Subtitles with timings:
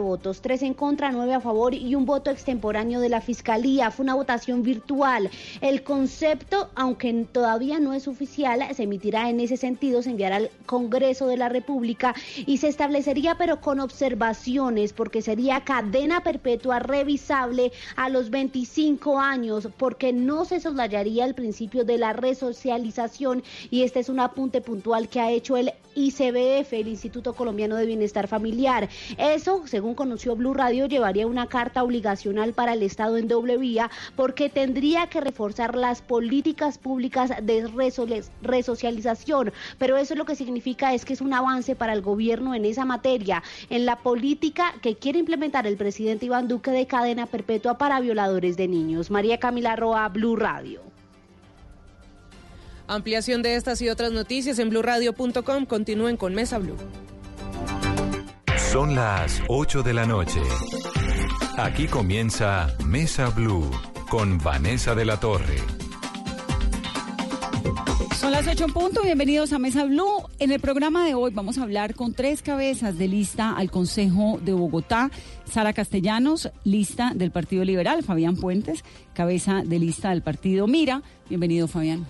[0.00, 3.90] votos, tres en contra, nueve a favor y un voto extemporáneo de la Fiscalía.
[3.90, 5.30] Fue una votación virtual.
[5.60, 10.50] El concepto, aunque todavía no es oficial, se emitirá en ese sentido, se enviará al
[10.66, 12.14] Congreso de la República
[12.46, 19.68] y se establecería, pero con observaciones, porque sería cadena perpetua revisable a los 25 años,
[19.76, 25.08] porque no se soslayaría el principio de la resocialización y este es un apunte puntual
[25.08, 28.88] que ha hecho el ICBF, el Instituto Colombiano de Bienestar Familiar.
[29.18, 33.90] Eso, según conoció Blue Radio, llevaría una carta obligacional para el Estado en doble vía
[34.16, 37.68] porque tendría que reforzar las políticas públicas de
[38.42, 39.52] resocialización.
[39.78, 42.84] Pero eso lo que significa es que es un avance para el gobierno en esa
[42.84, 48.00] materia, en la política que quiere implementar el presidente Iván Duque de cadena perpetua para
[48.00, 49.10] violadores de niños.
[49.10, 50.80] María Camila Roa, Blue Radio.
[52.86, 55.64] Ampliación de estas y otras noticias en blurradio.com.
[55.66, 56.76] Continúen con Mesa Blue.
[58.72, 60.40] Son las 8 de la noche.
[61.56, 63.68] Aquí comienza Mesa Blue
[64.08, 65.56] con Vanessa de la Torre.
[68.14, 70.22] Son las 8 en punto, bienvenidos a Mesa Blue.
[70.38, 74.38] En el programa de hoy vamos a hablar con tres cabezas de lista al Consejo
[74.40, 75.10] de Bogotá.
[75.46, 78.84] Sara Castellanos, lista del Partido Liberal, Fabián Puentes,
[79.14, 81.02] cabeza de lista del Partido Mira.
[81.28, 82.06] Bienvenido, Fabián.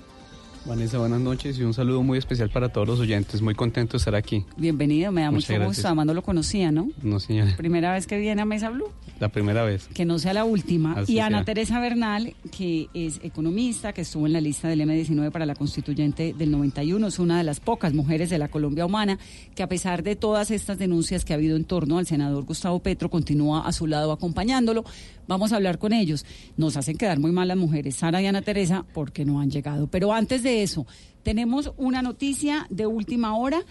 [0.67, 3.41] Vanessa, buenas noches y un saludo muy especial para todos los oyentes.
[3.41, 4.45] Muy contento de estar aquí.
[4.59, 5.87] Bienvenido, me da mucho gusto.
[5.89, 6.91] Además no lo conocía, ¿no?
[7.03, 7.57] No, señora.
[7.57, 8.91] Primera vez que viene a Mesa Blue.
[9.19, 9.89] La primera vez.
[9.89, 11.03] Que no sea la última.
[11.07, 15.47] y Ana Teresa Bernal, que es economista, que estuvo en la lista del M19 para
[15.47, 19.19] la constituyente del 91, es una de las pocas mujeres de la Colombia humana
[19.55, 22.81] que a pesar de todas estas denuncias que ha habido en torno al senador Gustavo
[22.81, 24.85] Petro, continúa a su lado acompañándolo.
[25.31, 26.27] Vamos a hablar con ellos.
[26.57, 29.87] Nos hacen quedar muy mal las mujeres, Sara y Ana Teresa, porque no han llegado.
[29.87, 30.89] Pero antes de eso,
[31.23, 33.63] tenemos una noticia de última hora.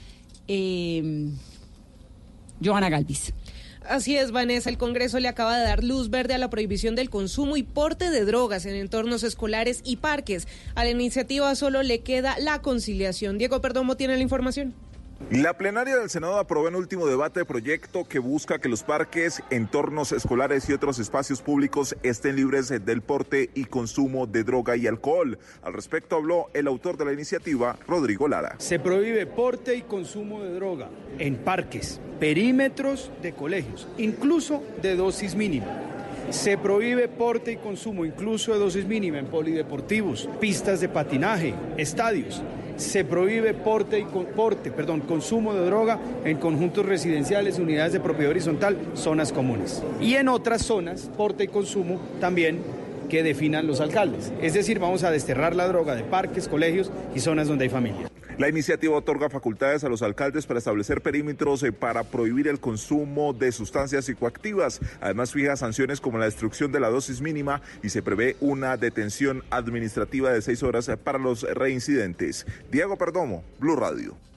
[0.47, 1.27] Eh,
[2.63, 3.33] Johanna Galvis.
[3.85, 4.69] Así es, Vanessa.
[4.69, 8.09] El Congreso le acaba de dar luz verde a la prohibición del consumo y porte
[8.09, 10.47] de drogas en entornos escolares y parques.
[10.75, 13.37] A la iniciativa solo le queda la conciliación.
[13.37, 14.73] Diego Perdomo tiene la información.
[15.31, 20.11] La plenaria del Senado aprobó en último debate proyecto que busca que los parques, entornos
[20.11, 25.37] escolares y otros espacios públicos estén libres del porte y consumo de droga y alcohol.
[25.61, 28.55] Al respecto habló el autor de la iniciativa, Rodrigo Lara.
[28.57, 35.35] Se prohíbe porte y consumo de droga en parques, perímetros de colegios, incluso de dosis
[35.35, 35.67] mínima.
[36.31, 42.41] Se prohíbe porte y consumo, incluso de dosis mínima, en polideportivos, pistas de patinaje, estadios
[42.79, 48.77] se prohíbe porte y perdón, consumo de droga en conjuntos residenciales, unidades de propiedad horizontal,
[48.95, 49.83] zonas comunes.
[50.01, 52.59] Y en otras zonas, porte y consumo también
[53.09, 54.31] que definan los alcaldes.
[54.41, 58.08] Es decir, vamos a desterrar la droga de parques, colegios y zonas donde hay familias.
[58.39, 63.33] La iniciativa otorga facultades a los alcaldes para establecer perímetros eh, para prohibir el consumo
[63.33, 64.79] de sustancias psicoactivas.
[65.01, 69.43] Además, fija sanciones como la destrucción de la dosis mínima y se prevé una detención
[69.49, 72.47] administrativa de seis horas eh, para los reincidentes.
[72.71, 74.28] Diego Perdomo, Blue Radio.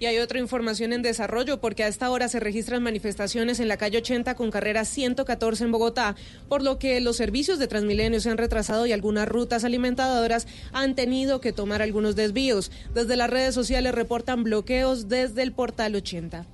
[0.00, 3.76] Y hay otra información en desarrollo porque a esta hora se registran manifestaciones en la
[3.76, 6.16] calle 80 con carrera 114 en Bogotá,
[6.48, 10.94] por lo que los servicios de Transmilenio se han retrasado y algunas rutas alimentadoras han
[10.94, 12.72] tenido que tomar algunos desvíos.
[12.92, 16.44] Desde las redes sociales reportan bloqueos desde el portal 80.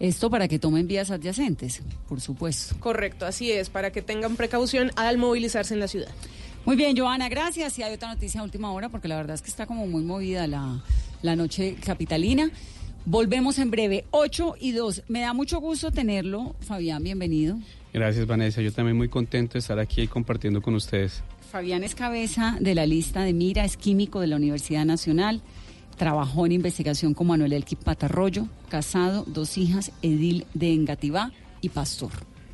[0.00, 2.74] Esto para que tomen vías adyacentes, por supuesto.
[2.80, 6.08] Correcto, así es, para que tengan precaución al movilizarse en la ciudad.
[6.64, 7.78] Muy bien, Joana, gracias.
[7.78, 10.02] Y hay otra noticia a última hora, porque la verdad es que está como muy
[10.02, 10.82] movida la,
[11.22, 12.50] la noche capitalina.
[13.06, 15.04] Volvemos en breve, 8 y 2.
[15.08, 16.54] Me da mucho gusto tenerlo.
[16.60, 17.58] Fabián, bienvenido.
[17.92, 18.60] Gracias, Vanessa.
[18.60, 21.22] Yo también muy contento de estar aquí compartiendo con ustedes.
[21.50, 25.40] Fabián es cabeza de la lista de Mira, es químico de la Universidad Nacional.
[25.96, 32.12] Trabajó en investigación con Manuel Elqui Patarroyo, casado, dos hijas, edil de Engativá y pastor.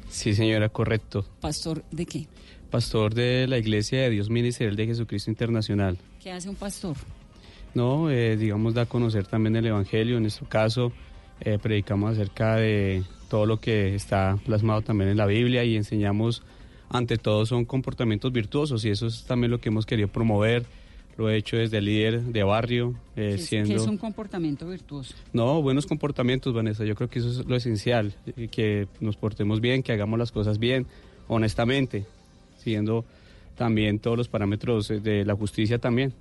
[0.09, 1.27] Sí, señora, correcto.
[1.41, 2.29] ¿Pastor de qué?
[2.71, 5.99] Pastor de la Iglesia de Dios Ministerial de Jesucristo Internacional.
[6.23, 6.97] ¿Qué hace un pastor?
[7.77, 8.11] ¿No?
[8.11, 10.17] Eh, digamos, da a conocer también el Evangelio.
[10.17, 10.93] En nuestro caso,
[11.41, 16.43] eh, predicamos acerca de todo lo que está plasmado también en la Biblia y enseñamos,
[16.89, 20.65] ante todo, son comportamientos virtuosos y eso es también lo que hemos querido promover.
[21.19, 23.71] Lo he hecho desde el líder de barrio, eh, siendo...
[23.71, 25.15] ¿Qué es un comportamiento virtuoso?
[25.33, 26.85] No, buenos comportamientos, Vanessa.
[26.85, 28.15] Yo creo que eso es lo esencial,
[28.51, 30.87] que nos portemos bien, que hagamos las cosas bien,
[31.29, 32.05] honestamente,
[32.59, 33.07] siguiendo
[33.57, 36.13] también todos los parámetros de la justicia también.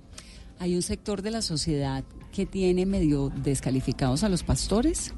[0.58, 5.14] ¿Hay un sector de la sociedad que tiene medio descalificados a los pastores?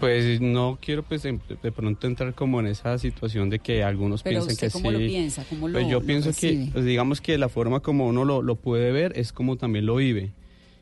[0.00, 4.56] Pues no quiero pues de, pronto entrar como en esa situación de que algunos piensen
[4.56, 5.44] que cómo lo piensa?
[5.48, 8.54] ¿Cómo pues lo yo pienso que, pues digamos que la forma como uno lo, lo
[8.54, 10.30] puede ver es como también lo vive.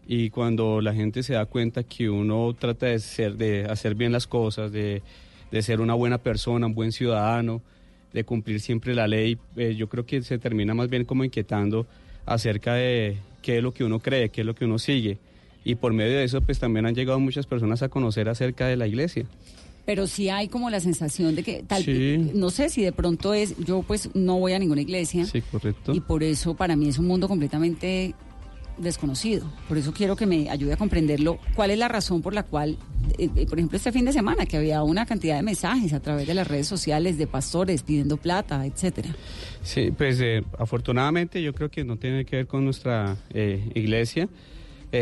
[0.07, 4.13] Y cuando la gente se da cuenta que uno trata de, ser, de hacer bien
[4.13, 5.03] las cosas, de
[5.51, 7.63] de ser una buena persona, un buen ciudadano,
[8.13, 11.87] de cumplir siempre la ley, eh, yo creo que se termina más bien como inquietando
[12.25, 15.19] acerca de qué es lo que uno cree, qué es lo que uno sigue.
[15.65, 18.77] Y por medio de eso, pues también han llegado muchas personas a conocer acerca de
[18.77, 19.25] la iglesia.
[19.85, 21.85] Pero sí hay como la sensación de que tal
[22.35, 25.27] no sé si de pronto es yo pues no voy a ninguna iglesia.
[25.27, 25.95] Sí correcto.
[25.95, 28.17] Y por eso para mí es un mundo completamente
[28.79, 29.51] desconocido.
[29.69, 32.77] Por eso quiero que me ayude a comprenderlo cuál es la razón por la cual
[33.19, 36.01] eh, eh, por ejemplo este fin de semana que había una cantidad de mensajes a
[36.01, 39.15] través de las redes sociales de pastores pidiendo plata etcétera.
[39.63, 44.29] Sí pues eh, afortunadamente yo creo que no tiene que ver con nuestra iglesia.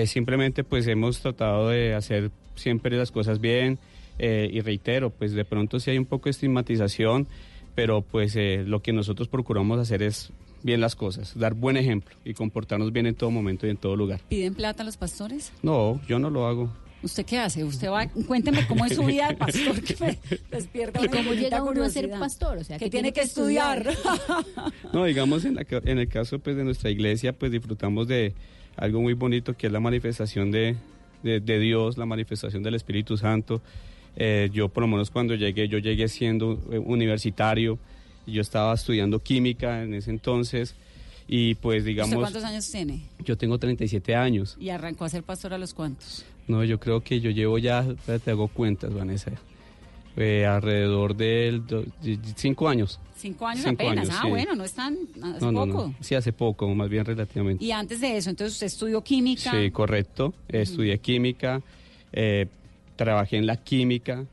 [0.06, 3.78] Simplemente pues hemos tratado de hacer siempre las cosas bien
[4.18, 7.28] y reitero, pues de pronto sí hay un poco de estigmatización,
[7.76, 10.32] pero pues lo que nosotros procuramos hacer es
[10.64, 13.94] bien las cosas, dar buen ejemplo y comportarnos bien en todo momento y en todo
[13.94, 14.20] lugar.
[14.28, 15.52] ¿Piden plata a los pastores?
[15.62, 16.72] No, yo no lo hago.
[17.02, 17.62] ¿Usted qué hace?
[17.62, 20.18] Usted va, cuénteme cómo es su vida de pastor que me
[20.50, 22.56] despierta ¿Y cómo llega uno a ser pastor?
[22.56, 23.86] O sea, que tiene que estudiar.
[24.90, 28.32] no, digamos en, en el caso pues de nuestra iglesia pues disfrutamos de
[28.76, 30.76] algo muy bonito que es la manifestación de,
[31.22, 33.60] de, de Dios, la manifestación del Espíritu Santo.
[34.16, 37.78] Eh, yo por lo menos cuando llegué, yo llegué siendo eh, universitario,
[38.26, 40.74] yo estaba estudiando química en ese entonces
[41.26, 42.16] y pues digamos...
[42.16, 43.02] cuántos años tiene?
[43.20, 44.56] Yo tengo 37 años.
[44.58, 46.24] ¿Y arrancó a ser pastor a los cuántos?
[46.46, 47.86] No, yo creo que yo llevo ya,
[48.22, 49.32] te hago cuentas, Vanessa,
[50.16, 51.60] eh, alrededor de,
[52.36, 53.00] cinco años.
[53.16, 54.10] Cinco años apenas.
[54.12, 55.94] ah, bueno, no es tan hace poco.
[56.00, 57.64] Sí, hace poco, más bien relativamente.
[57.64, 59.50] Y antes de eso, entonces usted estudió química.
[59.50, 60.34] Sí, correcto.
[60.48, 61.62] Estudié química.
[62.12, 62.46] Eh,
[62.96, 64.24] trabajé en la química,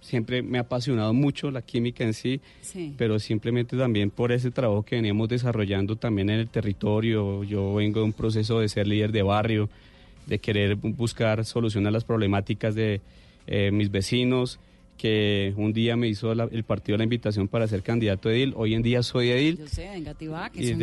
[0.00, 2.40] siempre me ha apasionado mucho la química en sí,
[2.96, 8.00] pero simplemente también por ese trabajo que veníamos desarrollando también en el territorio, yo vengo
[8.00, 9.68] de un proceso de ser líder de barrio,
[10.26, 13.00] de querer buscar solución a las problemáticas de
[13.46, 14.58] eh, mis vecinos,
[15.00, 18.52] que un día me hizo el partido la invitación para ser candidato a edil.
[18.54, 19.56] Hoy en día soy edil.
[19.56, 20.76] Yo sé, de Engativá, que es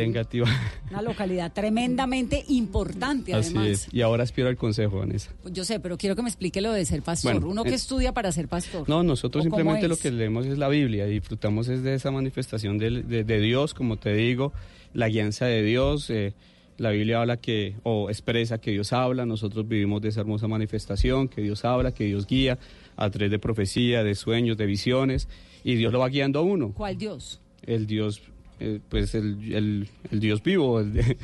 [0.90, 3.64] una localidad tremendamente importante, además.
[3.64, 3.88] Así es.
[3.94, 5.32] Y ahora aspiro al consejo, Vanessa.
[5.44, 7.46] Pues yo sé, pero quiero que me explique lo de ser pastor.
[7.46, 8.90] Uno que eh, estudia para ser pastor.
[8.90, 12.80] No, nosotros simplemente lo que leemos es la Biblia y disfrutamos es de esa manifestación
[12.80, 14.52] de, de, Dios, como te digo,
[14.96, 16.10] la guianza de Dios.
[16.10, 16.34] Eh,
[16.78, 21.28] la Biblia habla que, o expresa que Dios habla, nosotros vivimos de esa hermosa manifestación,
[21.28, 22.58] que Dios habla, que Dios guía
[22.98, 25.30] a través de profecía, de sueños, de visiones,
[25.64, 26.74] y Dios lo va guiando a uno.
[26.74, 27.40] ¿Cuál Dios?
[27.64, 28.22] El Dios,
[28.60, 31.18] eh, pues el, el, Dios vivo, el,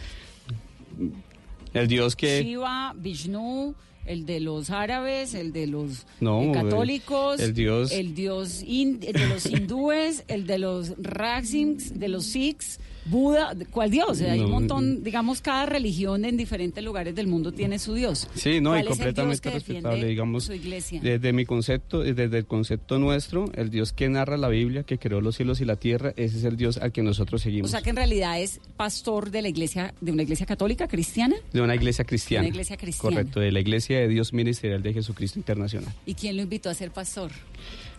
[1.73, 2.43] el Dios que...
[2.43, 3.75] Shiva, Vishnu,
[4.05, 9.45] el de los árabes, el de los eh, católicos, el, dios, el dios de los
[9.45, 14.21] hindúes, el de los Raxims, de los Sikhs, Buda, ¿cuál dios?
[14.21, 18.29] hay un montón, digamos, cada religión en diferentes lugares del mundo tiene su dios.
[18.33, 23.91] Sí, no, y completamente respetable, digamos, desde mi concepto, desde el concepto nuestro, el dios
[23.91, 26.77] que narra la Biblia, que creó los cielos y la tierra, ese es el dios
[26.77, 27.69] al que nosotros seguimos.
[27.69, 31.35] O sea que en realidad es pastor de la iglesia, de una iglesia católica cristiana.
[31.51, 32.43] De una iglesia cristiana.
[32.43, 33.15] Una iglesia cristiana.
[33.15, 35.93] Correcto, de la iglesia de Dios Ministerial de Jesucristo Internacional.
[36.05, 37.31] ¿Y quién lo invitó a ser pastor?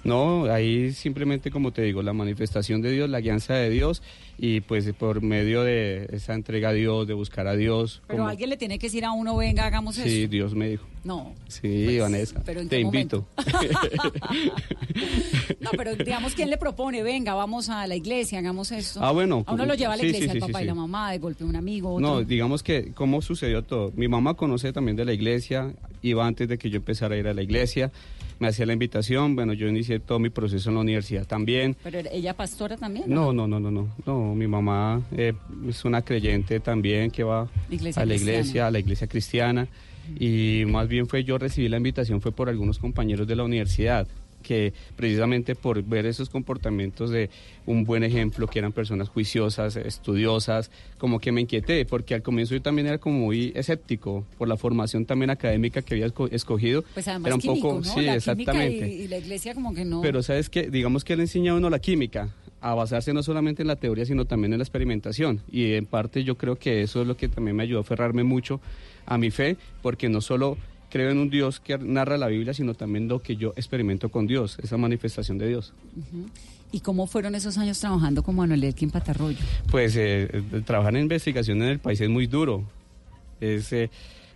[0.04, 4.02] No, ahí simplemente como te digo, la manifestación de Dios, la guianza de Dios
[4.38, 8.02] y pues por medio de esa entrega a Dios, de buscar a Dios.
[8.06, 10.08] Pero alguien le tiene que decir a uno, venga, hagamos eso.
[10.08, 10.86] Sí, Dios me dijo.
[11.04, 11.34] No.
[11.48, 12.42] Sí, pues, Vanessa.
[12.42, 13.26] te invito.
[15.60, 17.02] no, pero digamos, ¿quién le propone?
[17.02, 19.00] Venga, vamos a la iglesia, hagamos esto.
[19.02, 19.44] Ah, bueno.
[19.46, 21.56] A uno lo lleva a la iglesia, el papá y la mamá, de golpe un
[21.56, 22.00] amigo.
[22.00, 23.92] No, digamos que, ¿cómo sucedió todo?
[23.94, 27.28] Mi mamá conoce también de la iglesia, iba antes de que yo empezara a ir
[27.28, 27.92] a la iglesia
[28.38, 31.76] me hacía la invitación, bueno, yo inicié todo mi proceso en la universidad también.
[31.82, 33.04] ¿Pero ella pastora también?
[33.06, 35.32] No, no, no, no, no, no, mi mamá eh,
[35.68, 37.42] es una creyente también que va
[37.96, 39.68] a la iglesia, a la iglesia cristiana,
[40.18, 44.06] y más bien fue yo recibí la invitación fue por algunos compañeros de la universidad
[44.44, 47.30] que precisamente por ver esos comportamientos de
[47.66, 52.54] un buen ejemplo, que eran personas juiciosas, estudiosas, como que me inquieté, porque al comienzo
[52.54, 56.84] yo también era como muy escéptico por la formación también académica que había escogido.
[56.94, 58.86] Pues además era un poco, sí, exactamente.
[58.86, 60.02] Y, la iglesia como que no.
[60.02, 62.28] Pero sabes que, digamos que le enseña a uno la química,
[62.60, 65.40] a basarse no solamente en la teoría, sino también en la experimentación.
[65.50, 68.24] Y en parte yo creo que eso es lo que también me ayudó a aferrarme
[68.24, 68.60] mucho
[69.06, 70.56] a mi fe, porque no solo
[70.94, 74.28] creo en un Dios que narra la Biblia, sino también lo que yo experimento con
[74.28, 75.72] Dios, esa manifestación de Dios.
[76.70, 79.40] ¿Y cómo fueron esos años trabajando como Manuel Elkin Patarroyo?
[79.72, 80.30] Pues eh,
[80.64, 82.62] trabajar en investigación en el país es muy duro.
[83.40, 83.90] Es, eh,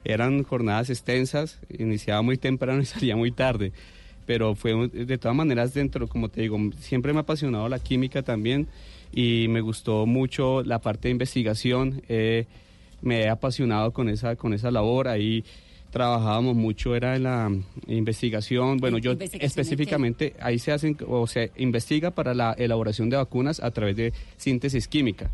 [0.05, 3.71] eran jornadas extensas, iniciaba muy temprano y salía muy tarde.
[4.27, 8.23] Pero fue de todas maneras dentro, como te digo, siempre me ha apasionado la química
[8.23, 8.67] también
[9.12, 12.03] y me gustó mucho la parte de investigación.
[13.00, 15.07] me he apasionado con esa, con esa labor.
[15.07, 15.45] Ahí
[15.90, 17.50] trabajábamos mucho era en la
[17.87, 18.78] investigación.
[18.78, 23.71] Bueno, yo específicamente ahí se hacen o se investiga para la elaboración de vacunas a
[23.71, 25.30] través de síntesis química.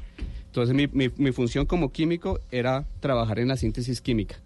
[0.47, 4.37] Entonces mi, mi, función como químico era trabajar en la síntesis química.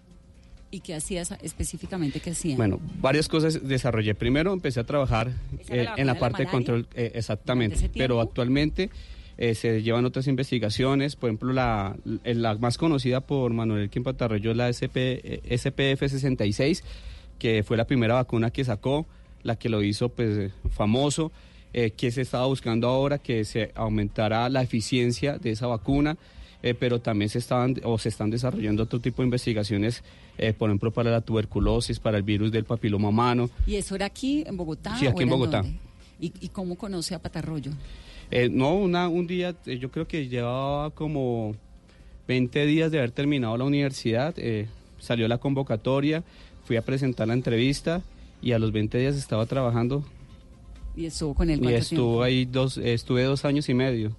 [0.70, 2.20] ¿Y qué hacías específicamente?
[2.20, 2.56] ¿Qué hacías?
[2.56, 4.14] Bueno, varias cosas desarrollé.
[4.14, 5.30] Primero empecé a trabajar
[5.68, 8.90] eh, en la parte de, control, eh, exactamente, pero actualmente
[9.40, 14.56] eh, se llevan otras investigaciones, por ejemplo, la, la más conocida por Manuel Quimpatarroyo es
[14.56, 16.82] la SP, SPF66,
[17.38, 19.06] que fue la primera vacuna que sacó,
[19.44, 21.30] la que lo hizo pues famoso,
[21.72, 26.16] eh, que se estaba buscando ahora que se aumentara la eficiencia de esa vacuna.
[26.60, 30.02] Eh, pero también se estaban o se están desarrollando otro tipo de investigaciones,
[30.58, 33.48] por ejemplo, para la tuberculosis, para el virus del papiloma humano.
[33.64, 34.98] ¿Y eso era aquí en Bogotá?
[34.98, 35.64] Sí, aquí en Bogotá.
[36.20, 37.70] ¿Y, ¿Y, cómo conoce a Patarroyo?
[38.30, 41.54] Eh, no, una, un día, eh, yo creo que llevaba como
[42.26, 44.68] 20 días de haber terminado la universidad, eh,
[44.98, 46.22] salió la convocatoria,
[46.64, 48.02] fui a presentar la entrevista
[48.42, 50.04] y a los 20 días estaba trabajando.
[50.94, 51.64] ¿Y estuvo con él?
[51.64, 54.12] Y estuvo ahí dos, estuve dos años y medio.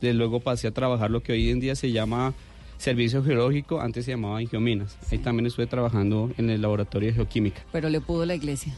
[0.00, 2.34] De luego pasé a trabajar lo que hoy en día se llama
[2.78, 4.96] servicio geológico, antes se llamaba Ingiominas.
[5.10, 7.62] Ahí también estuve trabajando en el laboratorio de geoquímica.
[7.72, 8.74] Pero le pudo la iglesia.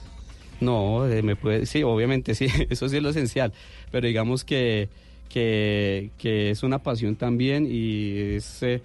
[0.61, 3.53] No, eh, me puede, sí, obviamente sí, eso sí es lo esencial,
[3.91, 4.89] pero digamos que,
[5.29, 6.11] que,
[6.51, 8.83] es una pasión también y es, eh,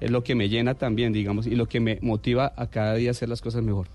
[0.00, 3.10] es, lo que me llena también, digamos, y lo que me motiva a cada día
[3.10, 3.88] hacer las cosas mejor.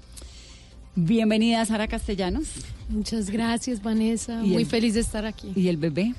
[0.96, 2.66] Bienvenida Sara Castellanos.
[2.90, 5.52] Muchas gracias Vanessa, muy feliz de estar aquí.
[5.56, 6.14] ¿Y el bebé?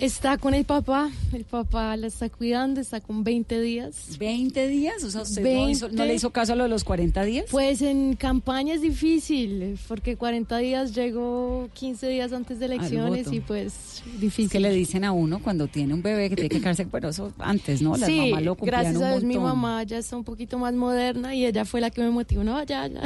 [0.00, 4.16] Está con el papá, el papá la está cuidando, está con 20 días.
[4.20, 5.02] ¿20 días?
[5.02, 5.42] O sea, ¿usted
[5.90, 7.46] no, le hizo caso a lo de los 40 días?
[7.50, 13.40] Pues en campaña es difícil, porque 40 días llegó 15 días antes de elecciones y
[13.40, 14.50] pues difícil.
[14.50, 17.32] ¿Qué le dicen a uno cuando tiene un bebé que tiene que quedarse, pero eso
[17.38, 17.96] antes, ¿no?
[17.96, 21.64] Las sí, gracias a Dios mi mamá ya está un poquito más moderna y ella
[21.64, 23.02] fue la que me motivó, no, ya, ya,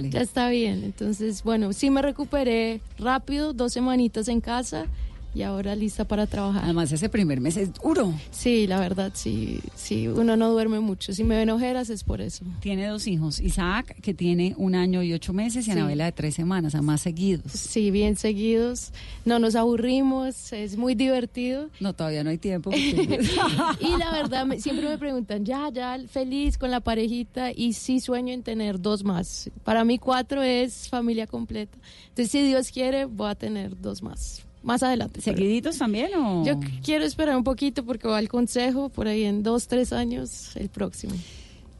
[0.00, 0.84] ya está bien.
[0.84, 4.86] Entonces, bueno, sí me recuperé rápido, dos semanitas en casa
[5.34, 6.64] y ahora lista para trabajar.
[6.64, 8.12] Además, ese primer mes es duro.
[8.30, 11.12] Sí, la verdad, sí, sí, uno no duerme mucho.
[11.12, 12.44] Si me ven ojeras es por eso.
[12.60, 16.34] Tiene dos hijos, Isaac, que tiene un año y ocho meses, y Anabela de tres
[16.34, 17.52] semanas, a más seguidos.
[17.52, 18.92] Sí, bien seguidos.
[19.24, 21.68] No nos aburrimos, es muy divertido.
[21.78, 22.70] No, todavía no hay tiempo.
[22.74, 28.32] y la verdad, siempre me preguntan, ya, ya, feliz con la parejita, y sí sueño
[28.32, 29.50] en tener dos más.
[29.64, 31.78] Para mí cuatro es familia completa.
[32.08, 35.20] Entonces, si Dios quiere, voy a tener dos más más adelante.
[35.20, 36.44] ¿Seguiditos también o...?
[36.44, 40.54] Yo quiero esperar un poquito porque va al consejo por ahí en dos, tres años
[40.56, 41.14] el próximo.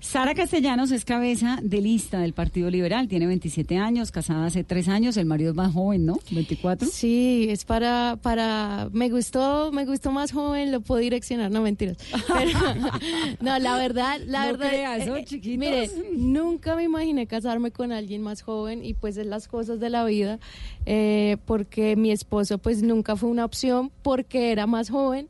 [0.00, 4.88] Sara Castellanos es cabeza de lista del Partido Liberal, tiene 27 años, casada hace tres
[4.88, 6.18] años, el marido es más joven, ¿no?
[6.30, 6.88] 24.
[6.88, 11.98] Sí, es para, para, me gustó, me gustó más joven, lo puedo direccionar, no mentiras.
[13.40, 14.72] no, la verdad, la verdad.
[14.72, 19.48] Eh, eh, mire, nunca me imaginé casarme con alguien más joven y pues es las
[19.48, 20.38] cosas de la vida,
[20.86, 25.28] eh, porque mi esposo pues nunca fue una opción porque era más joven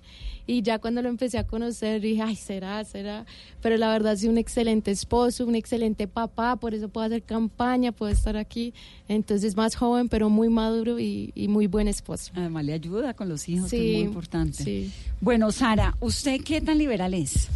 [0.50, 3.24] y ya cuando lo empecé a conocer dije, ay, será, será.
[3.62, 7.92] Pero la verdad sí, un excelente esposo, un excelente papá, por eso puedo hacer campaña,
[7.92, 8.74] puedo estar aquí.
[9.06, 12.32] Entonces más joven, pero muy maduro y, muy buen esposo.
[12.34, 14.64] Además le ayuda con los hijos, que es muy importante.
[14.64, 14.90] Sí.
[15.20, 17.46] Bueno, Sara, ¿usted qué tan liberal es?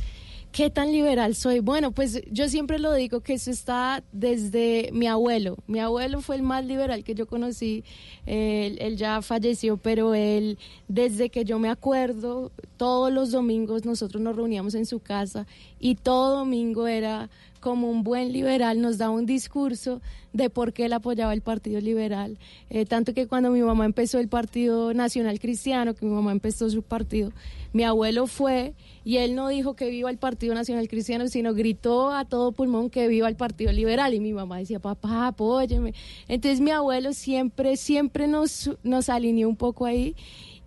[0.54, 1.58] ¿Qué tan liberal soy?
[1.58, 5.56] Bueno, pues yo siempre lo digo que eso está desde mi abuelo.
[5.66, 7.82] Mi abuelo fue el más liberal que yo conocí.
[8.24, 10.56] Él, ya falleció, pero él,
[10.86, 15.44] desde que yo me acuerdo, todos los domingos nosotros nos reuníamos en su casa
[15.80, 20.02] y todo domingo era como un buen liberal, nos daba un discurso
[20.34, 22.38] de por qué él apoyaba el Partido Liberal.
[22.70, 26.68] Eh, tanto que cuando mi mamá empezó el Partido Nacional Cristiano, que mi mamá empezó
[26.70, 27.32] su partido,
[27.74, 28.72] mi abuelo fue
[29.04, 32.88] y él no dijo que viva el Partido Nacional Cristiano, sino gritó a todo pulmón
[32.88, 34.14] que viva el Partido Liberal.
[34.14, 35.92] Y mi mamá decía, papá, apóyeme.
[36.28, 40.14] Entonces mi abuelo siempre, siempre nos, nos alineó un poco ahí.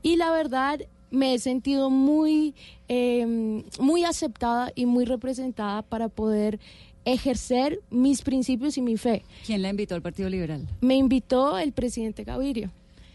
[0.04, 2.54] Y la verdad, me he sentido muy,
[2.90, 6.60] em, muy aceptada y muy representada para poder
[7.06, 9.24] ejercer mis principios y mi fe.
[9.46, 10.68] ¿Quién la invitó al Partido Liberal?
[10.82, 12.70] Me invitó el presidente Gaviria.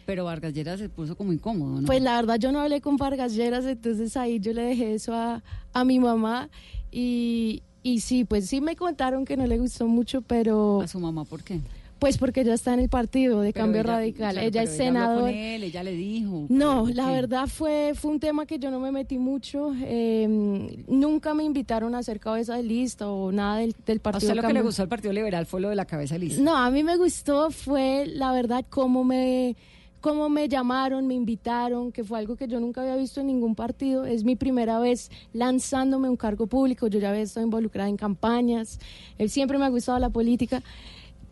[0.07, 1.87] Pero Vargas Lleras se puso como incómodo, ¿no?
[1.87, 5.15] Pues la verdad yo no hablé con Vargas Lleras, entonces ahí yo le dejé eso
[5.15, 5.43] a,
[5.73, 6.49] a mi mamá
[6.91, 10.83] y, y sí, pues sí me contaron que no le gustó mucho, pero...
[10.83, 11.61] ¿A su mamá por qué?
[12.03, 14.37] Pues porque ella está en el partido de cambio radical.
[14.37, 15.31] ella es senadora.
[15.31, 16.47] Ella, le dijo.
[16.49, 19.73] No, la verdad fue, fue un tema que yo no me metí mucho.
[19.85, 24.31] Em, nunca me invitaron a ser cabeza de lista o nada del, del partido.
[24.31, 26.19] ¿A usted lo que le gustó al Partido Liberal fue lo de la cabeza de
[26.25, 26.43] lista?
[26.43, 29.55] No, a mí me gustó fue, la verdad, cómo me
[30.03, 33.55] cómo me llamaron, me invitaron, que fue algo que yo nunca había visto en ningún
[33.55, 34.05] partido.
[34.05, 36.89] Es mi primera vez lanzándome un cargo público.
[36.89, 38.81] Yo ya había estado involucrada en campañas.
[39.17, 40.63] Él siempre me ha gustado la política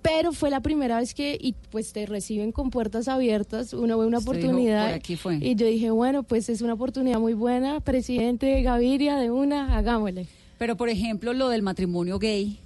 [0.03, 4.07] pero fue la primera vez que y pues te reciben con puertas abiertas, uno ve
[4.07, 4.99] una oportunidad
[5.41, 10.27] y yo dije, bueno, pues es una oportunidad muy buena, presidente Gaviria de una, hagámosle.
[10.57, 12.59] Pero por ejemplo, lo del matrimonio gay,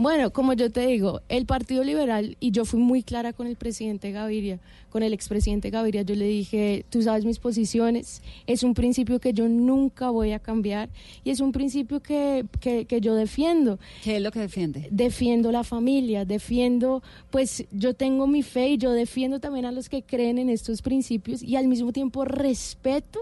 [0.00, 3.56] bueno, como yo te digo, el Partido Liberal, y yo fui muy clara con el
[3.56, 4.58] presidente Gaviria,
[4.90, 9.32] con el expresidente Gaviria, yo le dije, tú sabes mis posiciones, es un principio que
[9.32, 10.90] yo nunca voy a cambiar
[11.24, 13.78] y es un principio que, que, que yo defiendo.
[14.02, 14.88] ¿Qué es lo que defiende?
[14.90, 19.88] Defiendo la familia, defiendo, pues yo tengo mi fe y yo defiendo también a los
[19.88, 23.20] que creen en estos principios y al mismo tiempo respeto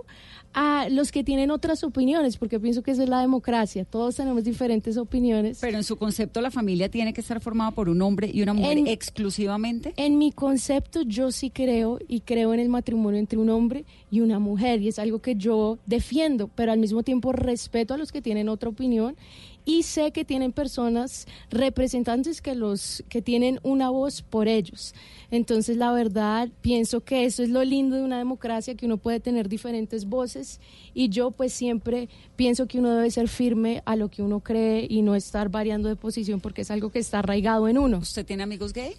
[0.54, 4.44] a los que tienen otras opiniones, porque pienso que eso es la democracia, todos tenemos
[4.44, 5.58] diferentes opiniones.
[5.60, 8.54] Pero en su concepto la familia tiene que estar formada por un hombre y una
[8.54, 9.92] mujer exclusivamente.
[9.96, 14.20] En mi concepto yo sí creo y creo en el matrimonio entre un hombre y
[14.20, 18.12] una mujer y es algo que yo defiendo, pero al mismo tiempo respeto a los
[18.12, 19.16] que tienen otra opinión
[19.64, 24.94] y sé que tienen personas representantes que los que tienen una voz por ellos.
[25.32, 29.18] Entonces, la verdad, pienso que eso es lo lindo de una democracia, que uno puede
[29.18, 30.60] tener diferentes voces
[30.94, 34.86] y yo pues siempre pienso que uno debe ser firme a lo que uno cree
[34.88, 37.98] y no estar variando de posición porque es algo que está arraigado en uno.
[37.98, 38.94] ¿Usted tiene amigos gay?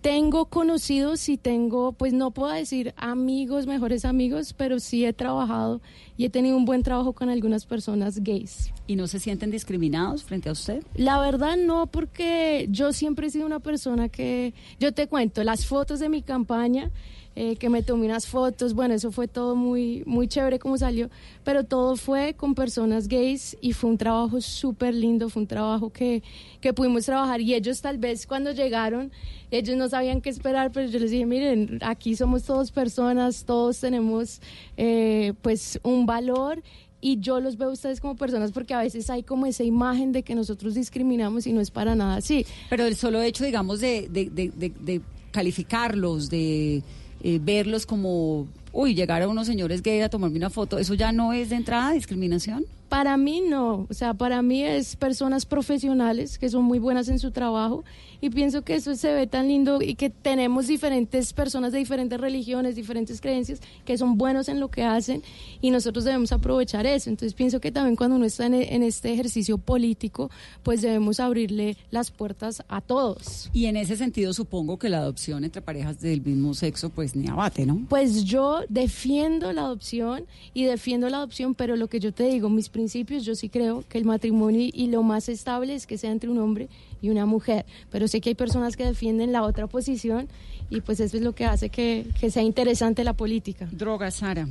[0.00, 5.80] Tengo conocidos y tengo, pues no puedo decir amigos, mejores amigos, pero sí he trabajado
[6.16, 8.72] y he tenido un buen trabajo con algunas personas gays.
[8.86, 10.84] ¿Y no se sienten discriminados frente a usted?
[10.94, 15.66] La verdad no, porque yo siempre he sido una persona que, yo te cuento, las
[15.66, 16.92] fotos de mi campaña
[17.40, 21.08] eh, que me tomé unas fotos, bueno, eso fue todo muy, muy chévere como salió,
[21.44, 25.90] pero todo fue con personas gays y fue un trabajo súper lindo, fue un trabajo
[25.90, 26.24] que,
[26.60, 29.12] que pudimos trabajar y ellos tal vez cuando llegaron,
[29.52, 33.78] ellos no sabían qué esperar, pero yo les dije, miren, aquí somos todos personas, todos
[33.78, 34.40] tenemos
[34.76, 36.60] eh, pues un valor
[37.00, 40.10] y yo los veo a ustedes como personas porque a veces hay como esa imagen
[40.10, 42.44] de que nosotros discriminamos y no es para nada así.
[42.68, 46.82] Pero el solo hecho, digamos, de, de, de, de calificarlos, de
[47.22, 51.12] eh, verlos como, uy, llegar a unos señores gay a tomarme una foto, ¿eso ya
[51.12, 52.64] no es de entrada discriminación?
[52.88, 57.18] Para mí no, o sea, para mí es personas profesionales que son muy buenas en
[57.18, 57.84] su trajo
[58.20, 62.18] y pienso que eso se ve tan lindo y que tenemos diferentes personas de diferentes
[62.18, 65.22] religiones, diferentes creencias que son buenos en lo que hacen
[65.60, 67.10] y nosotros debemos aprovechar eso.
[67.10, 70.30] Entonces pienso que también cuando uno está en, en este ejercicio político,
[70.62, 73.50] pues debemos abrirle las puertas a todos.
[73.52, 77.28] Y en ese sentido supongo que la adopción entre parejas del mismo sexo pues ni
[77.28, 77.84] abate, ¿no?
[77.88, 80.24] Pues yo defiendo la adopción
[80.54, 83.82] y defiendo la adopción, pero lo que yo te digo, mis principios, yo sí creo
[83.88, 86.68] que el matrimonio y lo más estable es que sea entre un hombre
[87.02, 87.66] y una mujer.
[87.90, 90.28] Pero sé que hay personas que defienden la otra posición
[90.70, 93.68] y pues eso es lo que hace que, sea interesante la política.
[93.72, 94.48] Droga, Sara.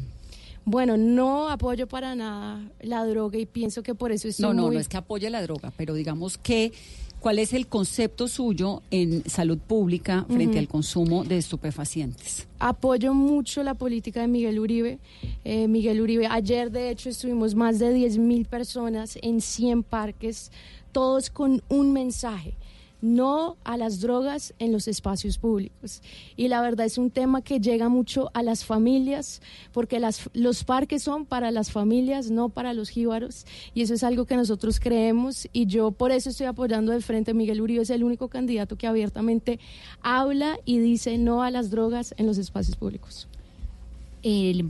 [0.65, 4.69] Bueno, no apoyo para nada la droga y pienso que por eso es No, no,
[4.69, 6.73] no es que apoye la droga, pero digamos que
[7.19, 12.47] ¿cuál es el concepto suyo en salud pública frente al consumo de estupefacientes?
[12.59, 14.99] Apoyo mucho la política de Miguel Uribe.
[15.43, 20.51] Eh, Miguel Uribe, ayer de hecho estuvimos más de 10 mil personas en 100 parques,
[20.91, 22.55] todos con un mensaje
[23.01, 26.01] no a las drogas en los espacios públicos.
[26.35, 30.63] Y la verdad es un tema que llega mucho a las familias, porque las, los
[30.63, 34.79] parques son para las familias, no para los jíbaros, y eso es algo que nosotros
[34.79, 37.33] creemos, y yo por eso estoy apoyando de frente.
[37.33, 39.59] Miguel Uribe es el único candidato que abiertamente
[40.01, 43.27] habla y dice no a las drogas en los espacios públicos.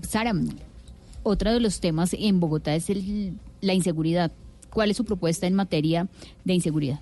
[0.08, 0.34] Sara,
[1.24, 2.88] otro de los temas en Bogotá es
[3.62, 4.32] la inseguridad.
[4.70, 6.08] ¿Cuál es su propuesta en materia
[6.46, 7.00] de inseguridad?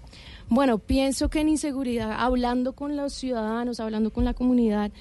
[0.49, 4.91] Bueno, pienso que en inseguridad, hablando con los ciudadanos, hablando con la comunidad,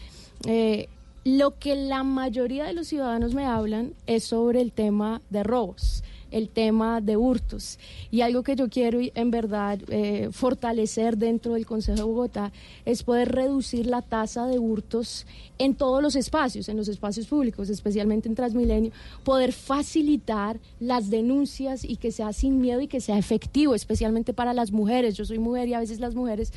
[0.47, 0.89] eh,
[1.25, 6.03] lo que la mayoría de los ciudadanos me hablan es sobre el tema de robos
[6.35, 7.79] el tema de hurtos.
[8.11, 12.53] Y algo que yo quiero en verdad eh, fortalecer dentro del Consejo de Bogotá
[12.85, 15.27] es poder reducir la tasa de hurtos
[15.59, 18.91] en todos los espacios, en los espacios públicos, especialmente en Transmilenio,
[19.23, 24.53] poder facilitar las denuncias y que sea sin miedo y que sea efectivo, especialmente para
[24.53, 25.17] las mujeres.
[25.17, 26.53] Yo soy mujer y a veces las mujeres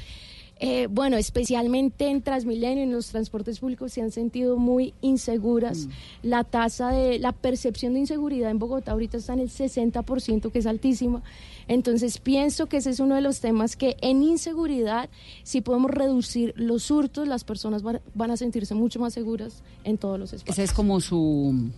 [0.59, 5.85] eh, bueno, especialmente en Transmilenio, en los transportes públicos se han sentido muy inseguras.
[5.85, 5.89] Mm.
[6.23, 10.59] La tasa de, la percepción de inseguridad en Bogotá ahorita está en el 60%, que
[10.59, 11.21] es altísima.
[11.67, 15.09] Entonces pienso que ese es uno de los temas que en inseguridad,
[15.43, 20.19] si podemos reducir los hurtos, las personas van, a sentirse mucho más seguras en todos
[20.19, 20.57] los espacios.
[20.57, 21.69] Ese es como su...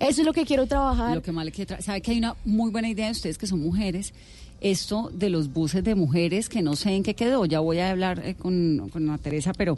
[0.00, 1.14] Eso es lo que quiero trabajar.
[1.14, 3.60] Lo que más le Sabe que hay una muy buena idea de ustedes que son
[3.60, 4.12] mujeres
[4.60, 7.90] esto de los buses de mujeres, que no sé en qué quedó, ya voy a
[7.90, 9.76] hablar eh, con, con Teresa, pero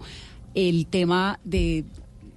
[0.54, 1.84] el tema de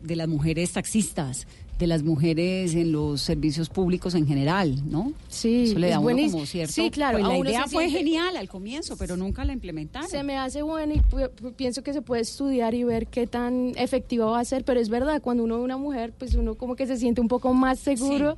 [0.02, 1.45] de las mujeres taxistas,
[1.78, 5.12] de las mujeres en los servicios públicos en general, ¿no?
[5.28, 6.71] Sí, Eso le da es uno como cierto.
[6.73, 10.10] Sí, claro, pues la idea fue siente- genial al comienzo, pero nunca la implementaron.
[10.10, 14.25] Se me hace bueno y pienso que se puede estudiar y ver qué tan efectiva
[14.28, 16.88] va a ser, pero es verdad, cuando uno ve una mujer, pues uno como que
[16.88, 18.38] se siente un poco más seguro.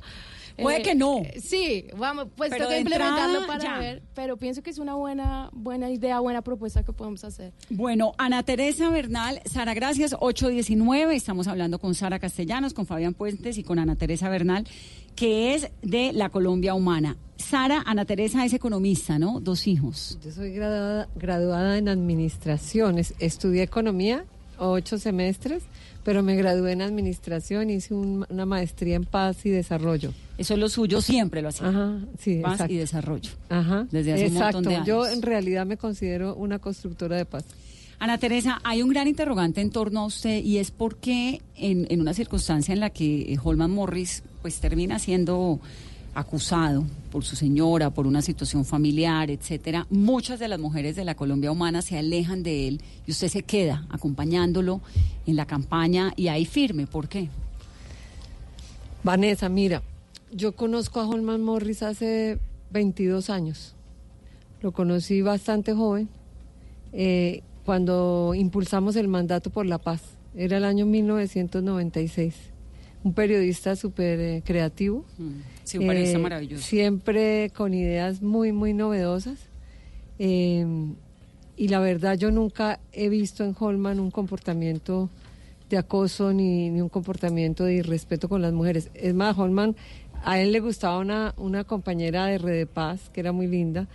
[0.56, 1.22] Puede que no.
[1.42, 3.78] Sí, vamos, pues Pero toca implementarlo entrada, para ya.
[3.78, 7.52] ver, pero pienso que es una buena buena idea, buena propuesta que podemos hacer.
[7.70, 11.14] Bueno, Ana Teresa Bernal, Sara, gracias, 819.
[11.14, 14.66] Estamos hablando con Sara Castellanos, con Fabián Puentes y con Ana Teresa Bernal,
[15.16, 17.16] que es de la Colombia Humana.
[17.36, 19.40] Sara, Ana Teresa es economista, ¿no?
[19.40, 20.18] Dos hijos.
[20.24, 22.98] Yo soy graduada, graduada en administración.
[22.98, 24.24] Es- Estudié economía,
[24.58, 25.64] ocho semestres,
[26.04, 27.70] pero me gradué en administración.
[27.70, 30.12] Hice un- una maestría en paz y desarrollo.
[30.38, 31.68] Eso es lo suyo, siempre lo hacía.
[31.68, 32.72] Ajá, sí, Paz exacto.
[32.72, 33.30] y desarrollo.
[33.48, 34.56] Ajá, Desde hace un exacto.
[34.58, 34.86] montón de años.
[34.88, 37.44] Yo en realidad me considero una constructora de paz.
[37.98, 41.86] Ana Teresa, hay un gran interrogante en torno a usted y es por qué en,
[41.88, 45.60] en una circunstancia en la que Holman Morris pues termina siendo
[46.14, 51.14] acusado por su señora, por una situación familiar, etcétera, muchas de las mujeres de la
[51.14, 54.80] Colombia humana se alejan de él y usted se queda acompañándolo
[55.26, 56.86] en la campaña y ahí firme.
[56.86, 57.28] ¿Por qué?
[59.04, 59.82] Vanessa, mira,
[60.32, 62.38] yo conozco a Holman Morris hace
[62.70, 63.74] 22 años.
[64.60, 66.08] Lo conocí bastante joven,
[66.92, 70.02] eh, cuando impulsamos el mandato por la paz.
[70.34, 72.51] Era el año 1996.
[73.04, 75.04] Un periodista súper eh, creativo.
[75.64, 76.62] Sí, un periodista eh, maravilloso.
[76.62, 79.38] Siempre con ideas muy, muy novedosas.
[80.18, 80.64] Eh,
[81.56, 85.10] y la verdad, yo nunca he visto en Holman un comportamiento
[85.68, 88.90] de acoso ni, ni un comportamiento de irrespeto con las mujeres.
[88.94, 89.74] Es más, Holman,
[90.24, 93.88] a él le gustaba una, una compañera de Red de Paz, que era muy linda,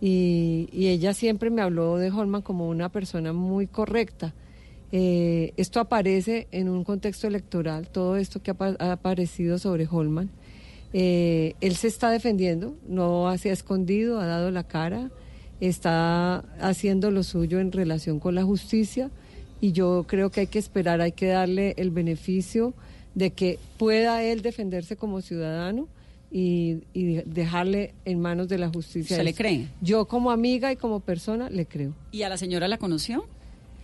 [0.00, 4.34] y, y ella siempre me habló de Holman como una persona muy correcta.
[4.92, 10.30] Eh, esto aparece en un contexto electoral, todo esto que ha, ha aparecido sobre Holman.
[10.92, 15.10] Eh, él se está defendiendo, no se ha escondido, ha dado la cara,
[15.60, 19.10] está haciendo lo suyo en relación con la justicia
[19.60, 22.74] y yo creo que hay que esperar, hay que darle el beneficio
[23.14, 25.88] de que pueda él defenderse como ciudadano
[26.30, 29.16] y, y dejarle en manos de la justicia.
[29.16, 29.68] ¿Se le cree?
[29.80, 31.94] Yo como amiga y como persona le creo.
[32.12, 33.26] ¿Y a la señora la conoció?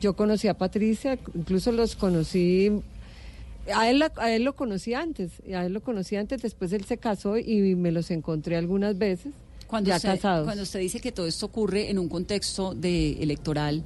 [0.03, 2.73] Yo conocí a Patricia, incluso los conocí,
[3.73, 6.97] a él, a él lo conocí antes, a él lo conocí antes, después él se
[6.97, 9.33] casó y me los encontré algunas veces,
[9.69, 10.45] Cuando ya usted, casados.
[10.45, 13.85] Cuando usted dice que todo esto ocurre en un contexto de electoral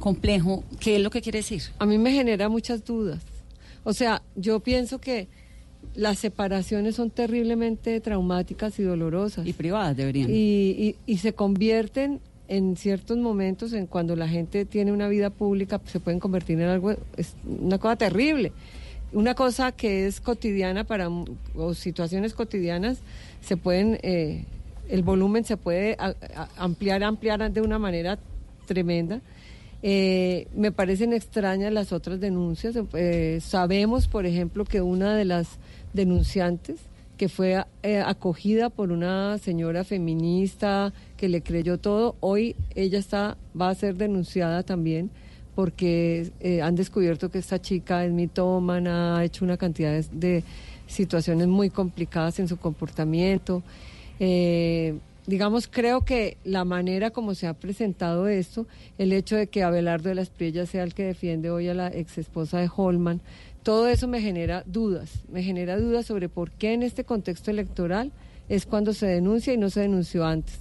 [0.00, 1.62] complejo, ¿qué es lo que quiere decir?
[1.78, 3.20] A mí me genera muchas dudas.
[3.84, 5.28] O sea, yo pienso que
[5.94, 9.46] las separaciones son terriblemente traumáticas y dolorosas.
[9.46, 10.30] Y privadas deberían.
[10.30, 12.20] Y, y- y se convierten
[12.52, 16.68] en ciertos momentos, en cuando la gente tiene una vida pública, se pueden convertir en
[16.68, 18.52] algo, es una cosa terrible.
[19.14, 22.98] Una cosa que es cotidiana para, o situaciones cotidianas,
[23.40, 24.44] se pueden, eh,
[24.90, 25.96] el volumen se puede
[26.58, 28.18] ampliar, ampliar de una manera
[28.66, 29.22] tremenda.
[29.82, 32.76] Eh, me parecen extrañas las otras denuncias.
[32.92, 35.48] Eh, sabemos, por ejemplo, que una de las
[35.94, 36.76] denunciantes,
[37.22, 43.36] que fue eh, acogida por una señora feminista que le creyó todo, hoy ella está
[43.54, 45.08] va a ser denunciada también
[45.54, 50.42] porque eh, han descubierto que esta chica es mitómana, ha hecho una cantidad de,
[50.88, 53.62] situaciones muy complicadas en su comportamiento.
[54.18, 58.66] Eh, digamos, creo que la manera como se ha presentado esto,
[58.98, 61.86] el hecho de que Abelardo de las Priellas sea el que defiende hoy a la
[61.86, 63.20] ex esposa de Holman,
[63.62, 68.12] todo eso me genera dudas, me genera dudas sobre por qué en este contexto electoral
[68.48, 70.54] es cuando se denuncia y no se denunció antes.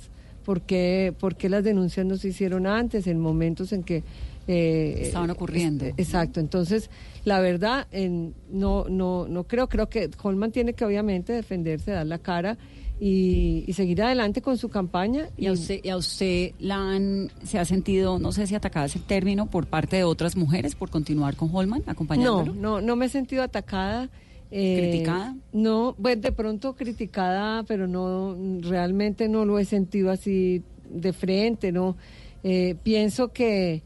[0.45, 4.03] ¿Por qué, por qué las denuncias no se hicieron antes, en momentos en que...
[4.47, 5.85] eh, Estaban ocurriendo.
[5.85, 6.89] es- exacto, entonces
[7.25, 12.07] la verdad en- no, no, no creo, creo que Holman tiene que obviamente defenderse, dar
[12.07, 12.57] la cara
[13.03, 15.27] y, y seguir adelante con su campaña.
[15.35, 18.85] ¿Y a usted, y a usted la han, se ha sentido, no sé si atacada
[18.85, 22.53] es el término, por parte de otras mujeres por continuar con Holman, No, acompañándolo?
[22.53, 24.07] no, no me he sentido atacada.
[24.51, 25.35] eh, ¿Criticada?
[25.51, 31.71] No, pues de pronto criticada, pero no, realmente no lo he sentido así de frente,
[31.71, 31.97] ¿no?
[32.43, 33.81] Eh, pienso que,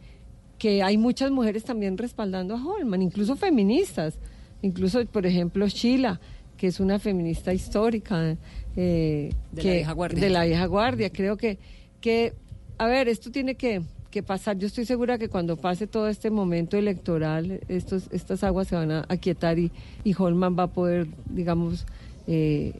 [0.57, 4.17] que hay muchas mujeres también respaldando a Holman, incluso feministas,
[4.61, 6.19] incluso, por ejemplo, Sheila,
[6.57, 8.35] que es una feminista histórica.
[8.75, 10.19] Eh, De la que- vieja guardia.
[10.21, 11.57] De la vieja guardia, creo que,
[12.01, 12.33] que
[12.77, 14.57] a ver, esto tiene que, que pasar.
[14.57, 18.91] Yo estoy segura que cuando pase todo este momento electoral, estos, estas aguas se van
[18.91, 19.71] a aquietar y,
[20.03, 21.85] y Holman va a poder, digamos,
[22.27, 22.73] eh,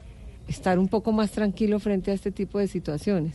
[0.48, 3.34] estar un poco más tranquilo frente a este tipo de situaciones.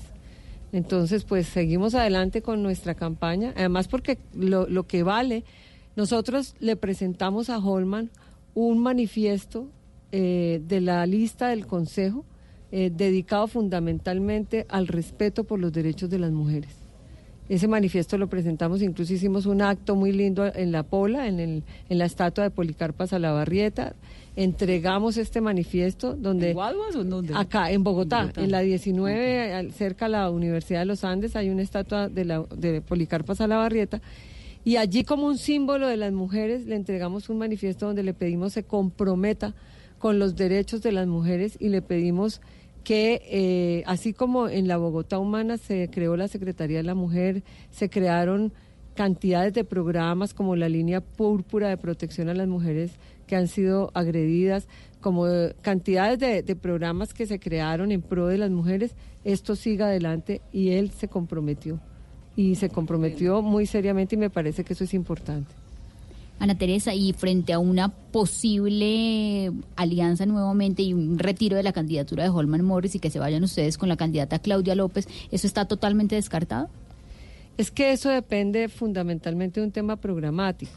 [0.72, 5.42] Entonces, pues seguimos adelante con nuestra campaña, además porque lo, lo que vale,
[5.96, 8.10] Nosotros le presentamos a Holman
[8.54, 9.66] un manifiesto
[10.12, 12.24] eh, de la lista del Consejo
[12.72, 16.70] eh, dedicado fundamentalmente al respeto por los derechos de las mujeres.
[17.50, 21.64] Ese manifiesto lo presentamos, incluso hicimos un acto muy lindo en la Pola, en, el,
[21.88, 23.96] en la estatua de Policarpa Salabarrieta.
[24.36, 26.50] Entregamos este manifiesto donde...
[26.50, 27.34] ¿En Guaduas o en dónde?
[27.34, 31.62] Acá, en Bogotá, en, la 19, cerca de la Universidad de los Andes, hay una
[31.62, 34.00] estatua de, la, de Policarpa Salabarrieta.
[34.64, 38.52] Y allí como un símbolo de las mujeres le entregamos un manifiesto donde le pedimos
[38.52, 39.54] se comprometa
[39.98, 42.40] con los derechos de las mujeres y le pedimos
[42.84, 47.42] que eh, así como en la Bogotá Humana se creó la Secretaría de la Mujer,
[47.70, 48.52] se crearon
[48.94, 52.92] cantidades de programas como la línea púrpura de protección a las mujeres
[53.26, 54.66] que han sido agredidas,
[55.00, 55.26] como
[55.62, 60.42] cantidades de, de, programas que se crearon en pro de las mujeres, esto siga adelante
[60.52, 61.80] y él se comprometió.
[62.36, 65.59] Y se comprometió muy seriamente y me parece que eso es importante.
[66.40, 72.24] Ana Teresa, y frente a una posible alianza nuevamente y un retiro de la candidatura
[72.24, 75.66] de Holman Morris y que se vayan ustedes con la candidata Claudia López, ¿eso está
[75.66, 76.70] totalmente descartado?
[77.58, 80.72] Es que eso depende fundamentalmente de un tema programático.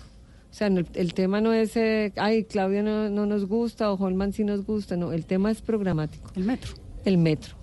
[0.52, 4.34] O sea, el, tema no es, eh, ay, Claudia no, no, nos gusta o Holman
[4.34, 6.30] sí nos gusta, no, el tema es programático.
[6.36, 6.74] El metro.
[7.06, 7.56] El metro.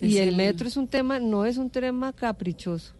[0.00, 2.95] y el metro es un tema, no es un tema caprichoso.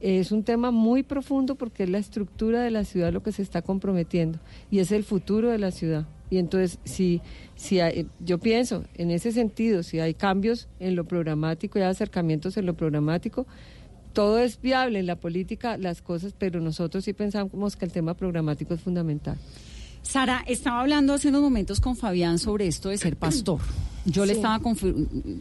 [0.00, 3.42] Es un tema muy profundo porque es la estructura de la ciudad lo que se
[3.42, 4.38] está comprometiendo
[4.70, 6.06] y es el futuro de la ciudad.
[6.30, 7.20] Y entonces, si,
[7.56, 12.56] si hay, yo pienso en ese sentido, si hay cambios en lo programático y acercamientos
[12.56, 13.46] en lo programático,
[14.12, 18.14] todo es viable en la política, las cosas, pero nosotros sí pensamos que el tema
[18.14, 19.36] programático es fundamental.
[20.02, 23.60] Sara, estaba hablando hace unos momentos con Fabián sobre esto de ser pastor.
[24.10, 24.60] Yo le estaba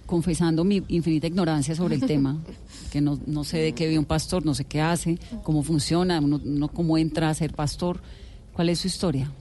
[0.05, 2.38] confesando mi infinita ignorancia sobre el tema,
[2.91, 6.19] que no, no sé de qué vive un pastor, no sé qué hace, cómo funciona,
[6.19, 8.01] uno, cómo entra a ser pastor.
[8.53, 9.32] ¿Cuál es su historia?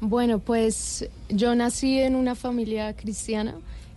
[0.00, 3.54] Bueno, pues yo nací en una familia cristiana.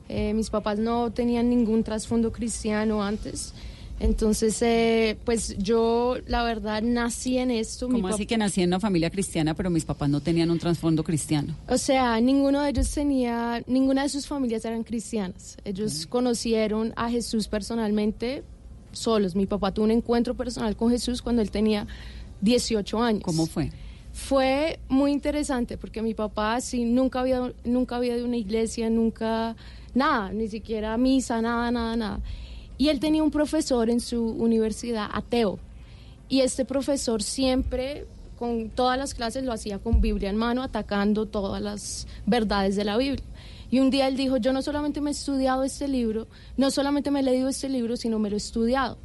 [0.10, 3.53] Eh, mis papás no tenían ningún trasfondo cristiano antes.
[3.99, 7.88] Entonces, eh, pues yo la verdad nací en esto.
[7.88, 11.04] ¿Cómo así que nací en una familia cristiana, pero mis papás no tenían un trasfondo
[11.04, 11.56] cristiano?
[11.67, 15.58] O sea, ninguno de ellos tenía, ninguna de sus familias eran cristianas.
[15.65, 18.43] Ellos conocieron a Jesús personalmente
[18.91, 19.36] solos.
[19.36, 21.88] Mi papá tuvo un encuentro personal con Jesús cuando él tenía
[22.41, 23.23] 18 años.
[23.23, 23.71] ¿Cómo fue?
[24.13, 29.56] Fue muy interesante porque mi papá sí nunca había nunca había de una iglesia, nunca
[29.93, 32.19] nada, ni siquiera misa, nada, nada, nada.
[32.82, 35.60] Y él tenía un profesor en su universidad ateo.
[36.30, 38.08] Y este profesor siempre,
[38.39, 42.84] con todas las clases, lo hacía con Biblia en mano, atacando todas las verdades de
[42.84, 43.24] la Biblia.
[43.70, 46.26] Y un día él dijo, yo no solamente me he estudiado este libro,
[46.58, 48.98] no solamente me he leído este libro, sino me lo he estudiado.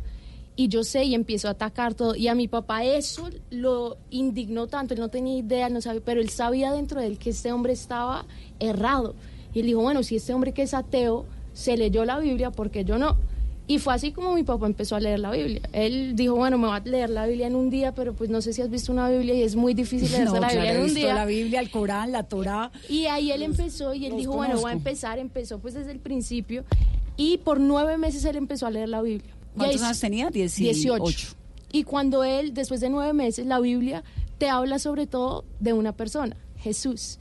[0.56, 2.16] Y yo sé y empiezo a atacar todo.
[2.16, 6.22] Y a mi papá eso lo indignó tanto, él no tenía idea, no sabía, pero
[6.22, 8.24] él sabía dentro de él que este hombre estaba
[8.58, 9.14] errado.
[9.52, 12.70] Y él dijo, bueno, si este hombre que es ateo se leyó la Biblia, ¿por
[12.70, 13.18] qué yo no?
[13.68, 15.60] Y fue así como mi papá empezó a leer la Biblia.
[15.72, 18.40] Él dijo, bueno, me va a leer la Biblia en un día, pero pues no
[18.40, 20.94] sé si has visto una Biblia y es muy difícil leer la Biblia en un
[20.94, 21.14] día.
[21.14, 22.70] la Biblia, el Corán, la Torá.
[22.88, 25.18] Y ahí él empezó y él dijo, bueno, voy a empezar.
[25.18, 26.64] Empezó pues desde el principio
[27.16, 29.34] y por nueve meses él empezó a leer la Biblia.
[29.56, 30.30] ¿Cuántos años tenía?
[30.30, 31.34] Dieciocho.
[31.72, 34.04] Y cuando él, después de nueve meses, la Biblia
[34.38, 37.18] te habla sobre todo de una persona, Jesús.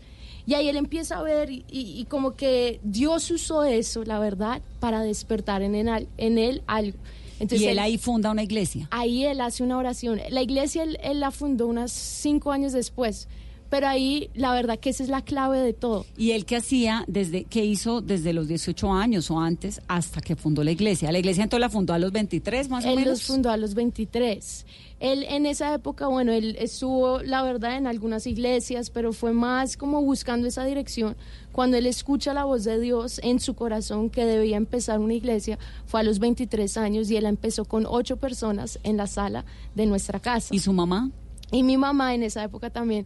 [0.47, 5.01] Y ahí él empieza a ver y, como que Dios usó eso, la verdad, para
[5.01, 6.97] despertar en él, en él algo.
[7.39, 8.87] Entonces, y él, ahí funda una iglesia.
[8.91, 10.21] Ahí él hace una oración.
[10.29, 13.27] La iglesia él, la fundó unos cinco años después.
[13.69, 16.05] Pero ahí la verdad que esa es la clave de todo.
[16.17, 20.35] ¿Y él qué hacía desde qué hizo desde los 18 años o antes hasta que
[20.35, 21.11] fundó la iglesia?
[21.11, 23.03] La iglesia entonces la fundó a los 23 más o menos.
[23.03, 24.65] Él los fundó a los 23.
[24.99, 29.75] Él en esa época, bueno, él estuvo, la verdad, en algunas iglesias, pero fue más
[29.77, 31.17] como buscando esa dirección.
[31.51, 35.59] Cuando él escucha la voz de Dios en su corazón que debía empezar una iglesia,
[35.85, 39.85] fue a los 23 años y él empezó con ocho personas en la sala de
[39.85, 40.55] nuestra casa.
[40.55, 41.11] ¿Y su mamá?
[41.51, 43.05] Y mi mamá en esa época también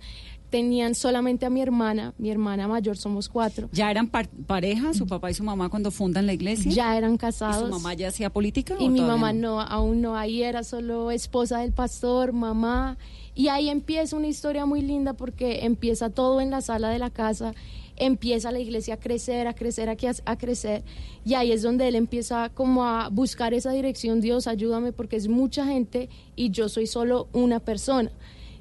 [0.50, 3.70] tenían solamente a mi hermana, mi hermana mayor, somos cuatro.
[3.72, 6.72] ¿Ya eran pareja, su papá y su mamá, cuando fundan la iglesia?
[6.72, 7.64] Ya eran casados.
[7.64, 8.76] ¿Y su mamá ya hacía política?
[8.80, 12.98] Y mi mamá no, aún no, ahí era solo esposa del pastor, mamá.
[13.36, 17.10] Y ahí empieza una historia muy linda porque empieza todo en la sala de la
[17.10, 17.54] casa,
[17.96, 20.84] empieza la iglesia a crecer, a crecer, a, a crecer.
[21.24, 25.28] Y ahí es donde él empieza como a buscar esa dirección, Dios, ayúdame porque es
[25.28, 28.12] mucha gente y yo soy solo una persona.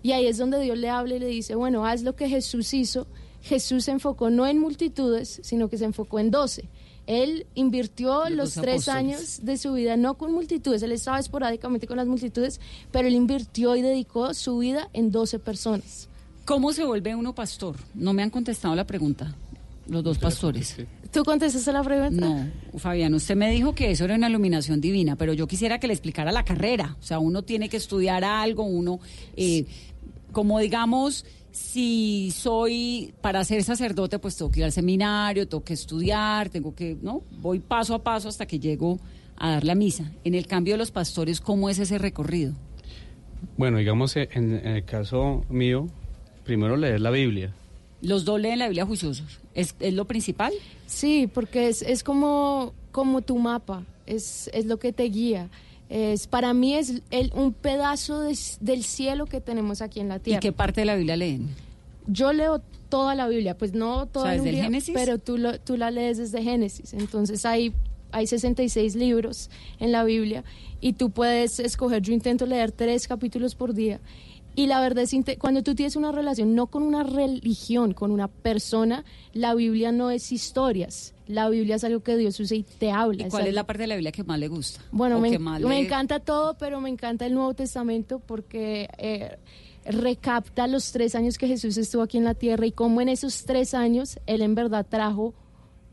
[0.03, 2.73] Y ahí es donde Dios le habla y le dice, bueno, haz lo que Jesús
[2.75, 3.07] hizo.
[3.43, 6.69] Jesús se enfocó no en multitudes, sino que se enfocó en doce.
[7.07, 11.97] Él invirtió los, tres años de su vida no con multitudes, él estaba esporádicamente con
[11.97, 12.61] las multitudes,
[12.93, 16.09] pero él invirtió y dedicó su vida en doce personas.
[16.45, 17.77] ¿Cómo se vuelve uno pastor?
[17.95, 19.35] No me han contestado la pregunta,
[19.87, 20.77] los dos pastores.
[21.13, 22.27] ¿Tú contestaste la pregunta?
[22.27, 25.87] No, Fabián, usted me dijo que eso era una iluminación divina, pero yo quisiera que
[25.87, 26.97] le explicara la carrera.
[27.01, 29.01] O sea, uno tiene que estudiar algo, uno,
[29.37, 29.65] eh,
[30.33, 35.73] como digamos, si soy para ser sacerdote, pues tengo que ir al seminario, tengo que
[35.73, 37.23] estudiar, tengo que, ¿no?
[37.41, 38.99] Voy paso a paso hasta que llego
[39.37, 40.13] a dar la misa.
[40.25, 42.53] En el cambio de los pastores, ¿cómo es ese recorrido?
[43.57, 45.89] Bueno, digamos, en, en el caso mío,
[46.45, 47.55] primero leer la Biblia.
[48.03, 49.41] Los dos leen la Biblia juiciosos.
[49.59, 50.53] ¿Es, es lo principal?
[50.87, 55.51] Sí, porque es, es como, como tu mapa, es, es lo que te guía.
[55.89, 60.21] Es, para mí es el, un pedazo de, del cielo que tenemos aquí en la
[60.21, 60.39] tierra.
[60.39, 61.49] ¿Y qué parte de la Biblia leen?
[62.07, 64.95] Yo leo toda la Biblia, pues no toda o sea, desde el el Génesis?
[64.95, 66.95] pero tú, lo, tú la lees desde Génesis.
[66.95, 67.73] Entonces hay,
[68.13, 70.45] hay 66 libros en la Biblia
[70.81, 73.99] y tú puedes escoger, yo intento leer tres capítulos por día
[74.59, 78.27] y la verdad es, cuando tú tienes una relación, no con una religión, con una
[78.27, 81.15] persona, la Biblia no es historias.
[81.29, 83.29] La Biblia es algo que Dios usa y te habla.
[83.29, 84.81] ¿Y cuál es, la parte de la Biblia que más le gusta?
[84.91, 85.79] Bueno, me, me le...
[85.79, 89.37] encanta todo, pero me encanta el Nuevo Testamento porque eh,
[89.85, 93.45] recapta los tres años que Jesús estuvo aquí en la tierra y cómo en esos
[93.45, 95.35] tres años Él en verdad trajo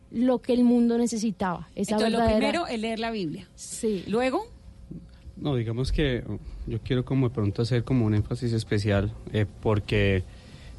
[0.09, 1.69] lo que el mundo necesitaba.
[1.75, 2.33] Esa Entonces, verdadera...
[2.33, 3.47] lo primero es leer la Biblia.
[3.53, 4.03] Sí.
[4.07, 4.54] Luego...
[5.37, 6.23] No, digamos que
[6.65, 10.23] yo quiero como de pronto hacer como un énfasis especial eh, porque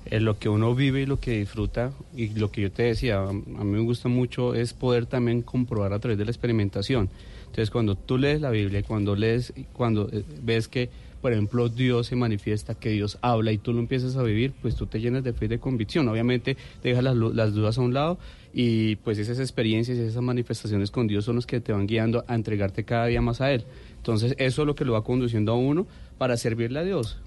[0.07, 3.19] eh, lo que uno vive y lo que disfruta y lo que yo te decía,
[3.19, 7.11] a, a mí me gusta mucho es poder también comprobar a través de la experimentación.
[7.41, 10.89] Entonces cuando tú lees la Biblia, cuando lees, cuando eh, ves que
[11.27, 14.77] por ejemplo Dios se manifiesta, que Dios habla y tú lo empiezas a vivir, pues
[14.77, 16.09] tú te llenas de fe y de convicción.
[16.09, 18.17] Obviamente dejas las, las dudas a un lado
[18.55, 22.25] y pues esas experiencias y esas manifestaciones con Dios son los que te van guiando
[22.29, 23.65] a entregarte cada día más a Él.
[23.97, 27.19] Entonces eso es lo que lo va conduciendo a uno para servirle a Dios.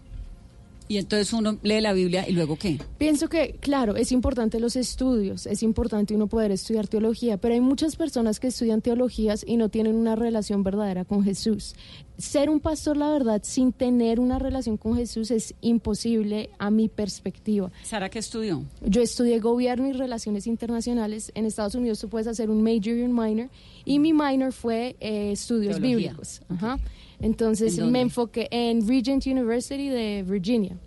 [0.89, 2.80] Y entonces uno lee la Biblia y luego qué?
[2.97, 7.62] Pienso que, claro, es importante los estudios, es importante uno poder estudiar teología, pero hay
[7.62, 11.75] muchas personas que estudian teologías y no tienen una relación verdadera con Jesús.
[12.17, 16.89] Ser un pastor, la verdad, sin tener una relación con Jesús es imposible a mi
[16.89, 17.71] perspectiva.
[17.84, 18.65] ¿Sara qué estudió?
[18.84, 21.32] Yo estudié gobierno y relaciones internacionales.
[21.36, 23.49] En Estados Unidos tú puedes hacer un major y un minor,
[23.86, 25.97] y mi minor fue eh, estudios Teología.
[25.97, 26.41] bíblicos.
[26.49, 26.80] Ajá.
[27.21, 30.77] Entonces ¿En me enfoqué en Regent University de Virginia,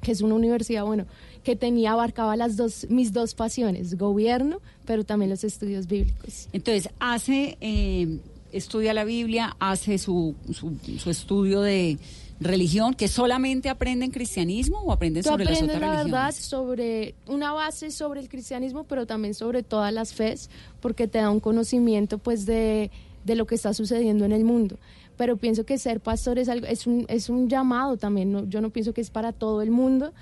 [0.00, 1.06] que es una universidad, bueno,
[1.42, 6.48] que tenía, abarcaba las dos, mis dos pasiones, gobierno, pero también los estudios bíblicos.
[6.52, 8.18] Entonces, hace, eh,
[8.52, 11.98] estudia la Biblia, hace su, su, su estudio de
[12.40, 16.36] religión, que solamente aprenden cristianismo o aprenden Tú sobre las otras la verdad religiones.
[16.36, 20.50] sobre una base sobre el cristianismo, pero también sobre todas las fes,
[20.80, 22.90] porque te da un conocimiento pues de,
[23.26, 24.78] de lo que está sucediendo en el mundo.
[25.16, 28.32] Pero pienso que ser pastor es algo, es un, es un llamado también.
[28.32, 28.44] ¿no?
[28.48, 30.12] Yo no pienso que es para todo el mundo,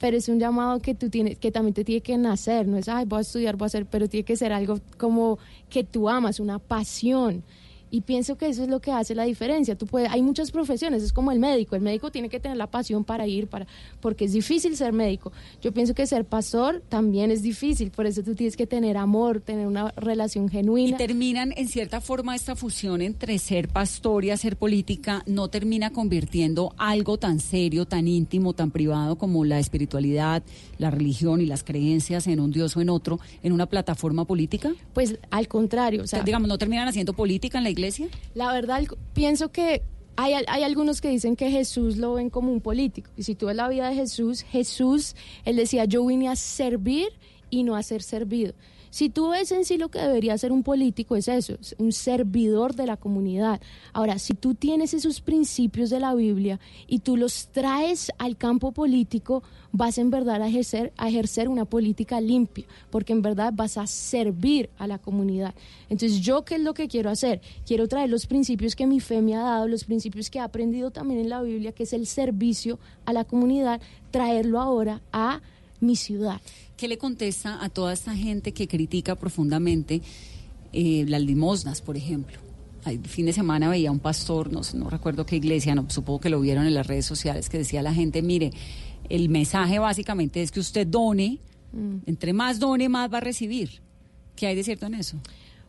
[0.00, 2.66] pero es un llamado que tú tienes, que también te tiene que nacer.
[2.66, 5.38] No es ay voy a estudiar, voy a hacer, pero tiene que ser algo como
[5.68, 7.42] que tú amas, una pasión.
[7.94, 9.78] Y pienso que eso es lo que hace la diferencia.
[9.78, 11.76] Tú puedes, hay muchas profesiones, es como el médico.
[11.76, 13.68] El médico tiene que tener la pasión para ir, para,
[14.00, 15.30] porque es difícil ser médico.
[15.62, 19.40] Yo pienso que ser pastor también es difícil, por eso tú tienes que tener amor,
[19.40, 20.96] tener una relación Y genuina.
[20.96, 26.74] terminan, en cierta forma, esta fusión entre ser pastor y hacer política, no termina convirtiendo
[26.76, 30.42] algo tan serio, tan íntimo, tan privado como la espiritualidad,
[30.78, 34.72] la religión y las creencias en un Dios o en otro, en una plataforma política.
[34.94, 37.83] Pues al contrario, o sea, digamos, no terminan haciendo política en la iglesia.
[38.34, 39.82] La verdad, pienso que
[40.16, 43.10] hay, hay algunos que dicen que Jesús lo ven como un político.
[43.16, 47.08] Y si tú ves la vida de Jesús, Jesús, él decía, yo vine a servir
[47.50, 48.54] y no a ser servido.
[48.94, 51.90] Si tú ves en sí lo que debería ser un político, es eso, es un
[51.90, 53.60] servidor de la comunidad.
[53.92, 58.70] Ahora, si tú tienes esos principios de la Biblia y tú los traes al campo
[58.70, 63.78] político, vas en verdad a ejercer, a ejercer una política limpia, porque en verdad vas
[63.78, 65.56] a servir a la comunidad.
[65.90, 67.40] Entonces, ¿yo qué es lo que quiero hacer?
[67.66, 70.92] Quiero traer los principios que mi fe me ha dado, los principios que he aprendido
[70.92, 73.80] también en la Biblia, que es el servicio a la comunidad,
[74.12, 75.40] traerlo ahora a
[75.84, 76.40] mi ciudad.
[76.76, 80.02] ¿Qué le contesta a toda esta gente que critica profundamente
[80.72, 82.38] eh, las limosnas, por ejemplo?
[82.84, 86.20] El fin de semana veía un pastor, no, sé, no recuerdo qué iglesia, no, supongo
[86.20, 88.50] que lo vieron en las redes sociales, que decía a la gente, mire,
[89.08, 91.38] el mensaje básicamente es que usted done,
[91.74, 91.96] Mm.
[92.06, 93.80] entre más done, más va a recibir.
[94.36, 95.18] ¿Qué hay de cierto en eso?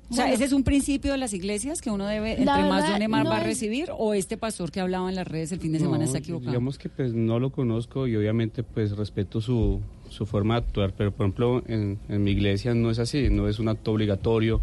[0.09, 0.31] O sea.
[0.31, 3.31] ¿ese es un principio de las iglesias que uno debe, entre más done, más no
[3.31, 3.89] va a recibir?
[3.97, 6.51] ¿O este pastor que hablaba en las redes el fin de semana No, está equivocado?
[6.51, 9.81] Digamos que pues no lo conozco y obviamente pues respeto su,
[10.15, 13.47] su forma de actuar, pero por ejemplo en, en mi iglesia no es así, no
[13.47, 14.61] es un acto obligatorio,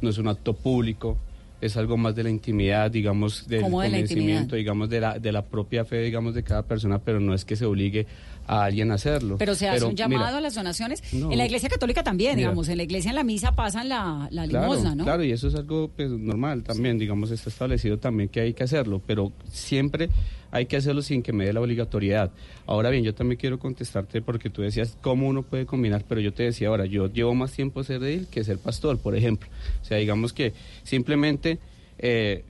[0.00, 1.16] no es un acto público.
[1.60, 4.56] es algo más de la intimidad, digamos, del ¿Cómo de convencimiento, intimidad?
[4.56, 7.56] digamos, de la, de la propia fe, digamos, de cada persona, pero no es que
[7.56, 8.06] se obligue
[8.46, 9.36] a alguien a hacerlo.
[9.38, 11.02] Pero se hace un mira, llamado a las donaciones.
[11.12, 11.30] No.
[11.32, 12.48] En la iglesia católica también, Mira.
[12.48, 12.68] digamos.
[12.68, 15.04] En la iglesia, en la misa, pasan la, la Claro, limosna, ¿no?
[15.04, 18.64] Claro, y eso es algo pues, normal también, digamos, está establecido también que hay que
[18.64, 20.10] hacerlo, pero siempre
[20.50, 22.30] hay que hacerlo sin que me dé la obligatoriedad.
[22.66, 26.32] Ahora bien, yo también quiero contestarte porque tú decías cómo uno puede combinar, pero yo
[26.32, 29.48] te decía ahora, yo llevo más tiempo ser edil que ser pastor, por ejemplo.
[29.82, 30.52] O sea, digamos que
[30.84, 31.58] simplemente
[31.98, 32.44] eh,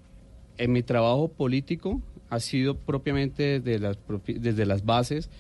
[0.59, 5.31] en mi trabajo político ha sido propiamente desde las, desde las bases,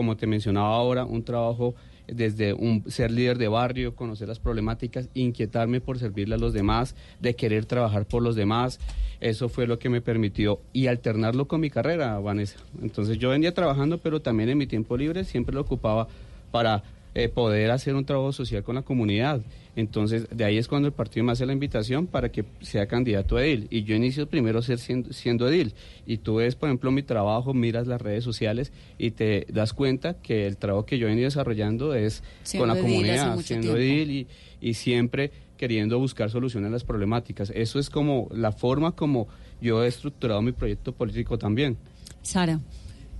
[0.00, 1.74] como te mencionaba ahora, un trabajo
[2.06, 6.96] desde un, ser líder de barrio, conocer las problemáticas, inquietarme por servirle a los demás,
[7.20, 8.80] de querer trabajar por los demás.
[9.20, 12.58] Eso fue lo que me permitió y alternarlo con mi carrera, Vanessa.
[12.80, 16.08] Entonces yo venía trabajando, pero también en mi tiempo libre siempre lo ocupaba
[16.50, 16.82] para
[17.14, 19.40] eh, poder hacer un trabajo social con la comunidad.
[19.76, 23.36] Entonces, de ahí es cuando el partido me hace la invitación para que sea candidato
[23.36, 23.66] a edil.
[23.70, 25.74] Y yo inicio primero ser siendo, siendo edil.
[26.06, 30.14] Y tú ves, por ejemplo, mi trabajo, miras las redes sociales y te das cuenta
[30.14, 33.76] que el trabajo que yo he venido desarrollando es Siendo con la comunidad, siendo tiempo.
[33.78, 34.26] edil y,
[34.60, 37.50] y siempre queriendo buscar soluciones a las problemáticas.
[37.54, 39.28] Eso es como la forma como
[39.60, 41.76] yo he estructurado mi proyecto político también.
[42.22, 42.60] Sara,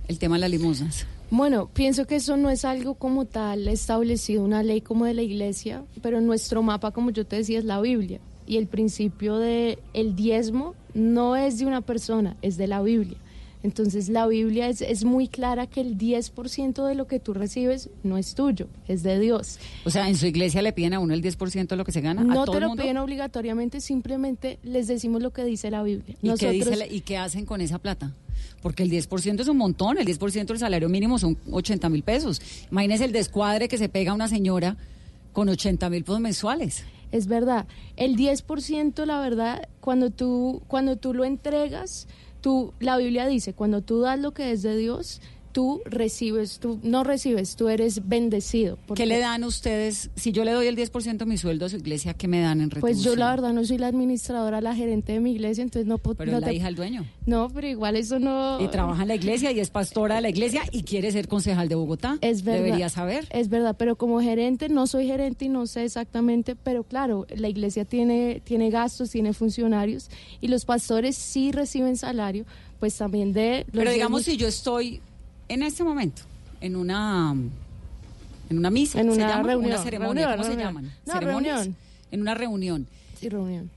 [0.07, 1.07] el tema de las limosnas.
[1.31, 5.21] Bueno, pienso que eso no es algo como tal establecido, una ley como de la
[5.21, 8.19] iglesia, pero nuestro mapa, como yo te decía, es la Biblia.
[8.45, 13.17] Y el principio de el diezmo no es de una persona, es de la Biblia.
[13.63, 17.89] Entonces la Biblia es, es muy clara que el 10% de lo que tú recibes
[18.03, 19.59] no es tuyo, es de Dios.
[19.85, 22.01] O sea, en su iglesia le piden a uno el 10% de lo que se
[22.01, 22.23] gana.
[22.23, 22.81] No ¿A todo te el lo mundo?
[22.83, 26.15] piden obligatoriamente, simplemente les decimos lo que dice la Biblia.
[26.21, 28.11] ¿Y, qué dice Nosotros- la- ¿Y qué hacen con esa plata?
[28.63, 32.41] Porque el 10% es un montón, el 10% del salario mínimo son 80 mil pesos.
[32.71, 34.75] Imagínese el descuadre que se pega a una señora
[35.33, 36.83] con 80 mil pesos mensuales.
[37.11, 37.65] Es verdad.
[37.97, 42.07] El 10%, la verdad, cuando tú, cuando tú lo entregas,
[42.41, 45.21] tú, la Biblia dice, cuando tú das lo que es de Dios,
[45.51, 48.77] tú recibes, tú no recibes, tú eres bendecido.
[48.95, 50.09] ¿Qué le dan ustedes?
[50.15, 52.61] Si yo le doy el 10% de mi sueldo a su iglesia, ¿qué me dan
[52.61, 52.81] en retribución?
[52.81, 55.97] Pues yo la verdad no soy la administradora, la gerente de mi iglesia, entonces no
[55.97, 56.15] puedo...
[56.15, 57.05] Pero no es la te- hija del dueño.
[57.25, 58.59] No, pero igual eso no...
[58.61, 61.67] Y trabaja en la iglesia y es pastora de la iglesia y quiere ser concejal
[61.69, 62.17] de Bogotá.
[62.21, 62.63] Es verdad.
[62.63, 63.27] Debería saber.
[63.31, 67.49] Es verdad, pero como gerente, no soy gerente y no sé exactamente, pero claro, la
[67.49, 72.45] iglesia tiene, tiene gastos, tiene funcionarios y los pastores sí reciben salario,
[72.79, 73.65] pues también de...
[73.67, 75.01] los Pero digamos, si yo estoy
[75.53, 76.21] en este momento
[76.61, 77.33] en una
[78.49, 79.43] en una misa, En ¿se una llama?
[79.43, 80.91] reunión, una ceremonia, reunión, ¿cómo se llaman?
[81.05, 81.55] No, ¿Ceremonias?
[81.59, 81.75] reunión.
[82.11, 82.87] En una reunión.
[83.19, 83.69] Sí, reunión.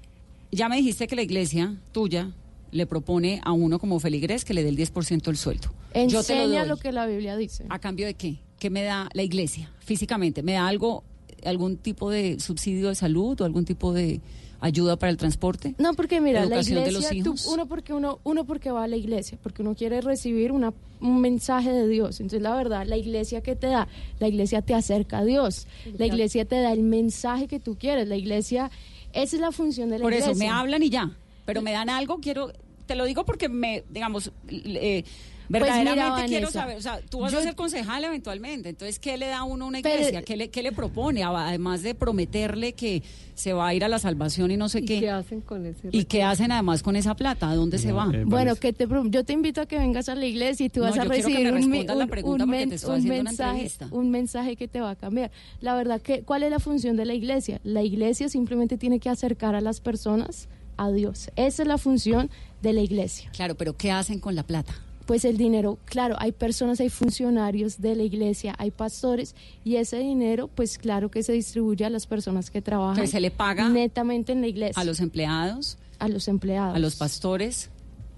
[0.51, 2.31] Ya me dijiste que la iglesia tuya
[2.73, 5.69] le propone a uno como feligrés que le dé el 10% del sueldo.
[5.69, 6.69] yo te lo Enseña doy.
[6.69, 7.65] lo que la Biblia dice.
[7.69, 8.39] ¿A cambio de qué?
[8.59, 10.43] ¿Qué me da la iglesia físicamente?
[10.43, 11.05] ¿Me da algo,
[11.45, 14.21] algún tipo de subsidio de salud o algún tipo de
[14.65, 15.75] ayuda para el transporte?
[15.79, 18.97] No, porque mira, la de iglesia, tú- uno porque uno, uno porque va a la
[18.97, 22.21] iglesia, porque uno quiere recibir una, un mensaje de Dios.
[22.21, 23.89] Entonces, la verdad, la iglesia que te da,
[24.21, 25.67] la iglesia te acerca a Dios.
[25.99, 28.09] La iglesia te da el mensaje que tú quieres.
[28.09, 28.71] La iglesia,
[29.13, 30.33] esa es la función de la Por iglesia.
[30.33, 31.11] eso me hablan y ya,
[31.45, 32.51] pero me dan algo, quiero,
[32.87, 35.05] te lo digo porque me, digamos, eh,
[35.49, 38.99] verdaderamente Pues mira, quiero saber, o sea, tú vas yo- a ser concejal eventualmente, entonces,
[38.99, 40.23] ¿qué le da a uno a una Pero- iglesia?
[40.23, 41.23] ¿Qué, le, qué le propone?
[41.25, 43.03] Además de prometerle que
[43.35, 45.01] se va a ir a la salvación y no sé ¿Y qué.
[45.01, 47.51] qué hacen con ese ¿Y qué hacen además con esa plata?
[47.51, 48.09] ¿A dónde se va?
[48.15, 50.81] eh, Bueno, que te, yo te invito a que vengas a la iglesia y tú
[50.81, 55.31] No, vas a recibir un, un- te mensaje, un mensaje que te va a cambiar.
[55.61, 57.61] La verdad que, ¿cuál es la función de la iglesia?
[57.65, 61.31] La iglesia simplemente tiene que acercar a las personas a Dios.
[61.37, 62.31] Esa es la función
[62.63, 63.31] de la iglesia.
[63.33, 64.75] Claro, pero ¿qué hacen con la plata?
[65.07, 69.99] Pues el dinero, claro, hay personas, hay funcionarios de la iglesia, hay pastores y ese
[69.99, 74.33] dinero, pues claro que se distribuye a las personas que trabajan se le paga netamente
[74.33, 76.75] en la iglesia, A los empleados, a los empleados.
[76.75, 77.69] a los pastores.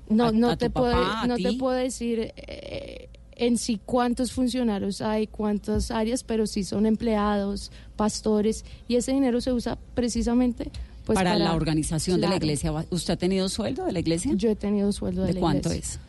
[0.09, 4.31] No, a- no, a te, puedo, papá, no te puedo decir eh, en sí cuántos
[4.31, 10.71] funcionarios hay, cuántas áreas, pero sí son empleados, pastores, y ese dinero se usa precisamente
[11.05, 12.73] pues, para, la organización de la iglesia.
[12.91, 14.33] ¿Usted ha tenido sueldo de la iglesia?
[14.37, 15.95] Yo he tenido sueldo de, ¿De la cuánto iglesia.
[15.95, 16.06] es?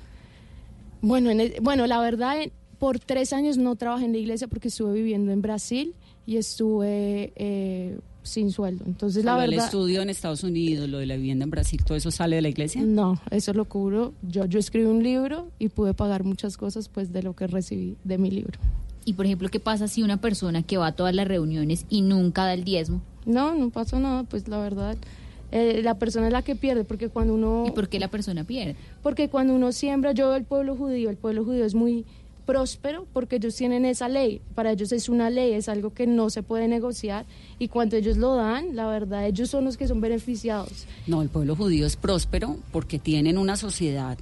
[1.08, 4.47] Bueno, en el- bueno, la verdad, en- por tres años no trabajé en la iglesia
[4.47, 5.93] porque estuve viviendo en Brasil
[6.26, 8.84] y estuve eh, sin sueldo.
[8.86, 9.66] Entonces, la Lo del verdad...
[9.66, 12.49] estudio en Estados Unidos, lo de la vivienda en Brasil, ¿todo eso sale de la
[12.49, 12.82] iglesia?
[12.84, 14.14] No, eso lo cubro.
[14.22, 17.95] Yo, yo escribí un libro y pude pagar muchas cosas pues de lo que recibí
[18.03, 18.60] de mi libro.
[19.05, 22.01] Y por ejemplo, ¿qué pasa si una persona que va a todas las reuniones y
[22.01, 23.01] nunca da el diezmo?
[23.26, 24.97] No, no pasa nada, pues la verdad,
[25.52, 27.66] eh, la persona es la que pierde, porque cuando uno...
[27.68, 28.76] ¿Y por qué la persona pierde?
[29.02, 32.06] Porque cuando uno siembra, yo veo el pueblo judío, el pueblo judío es muy
[32.48, 34.41] próspero porque ellos tienen esa ley.
[34.56, 37.26] Para ellos es una ley, es algo que no se puede negociar
[37.60, 40.88] y cuando ellos lo dan, la verdad, ellos son los que son beneficiados.
[41.06, 44.18] No, el pueblo judío es próspero porque tienen una sociedad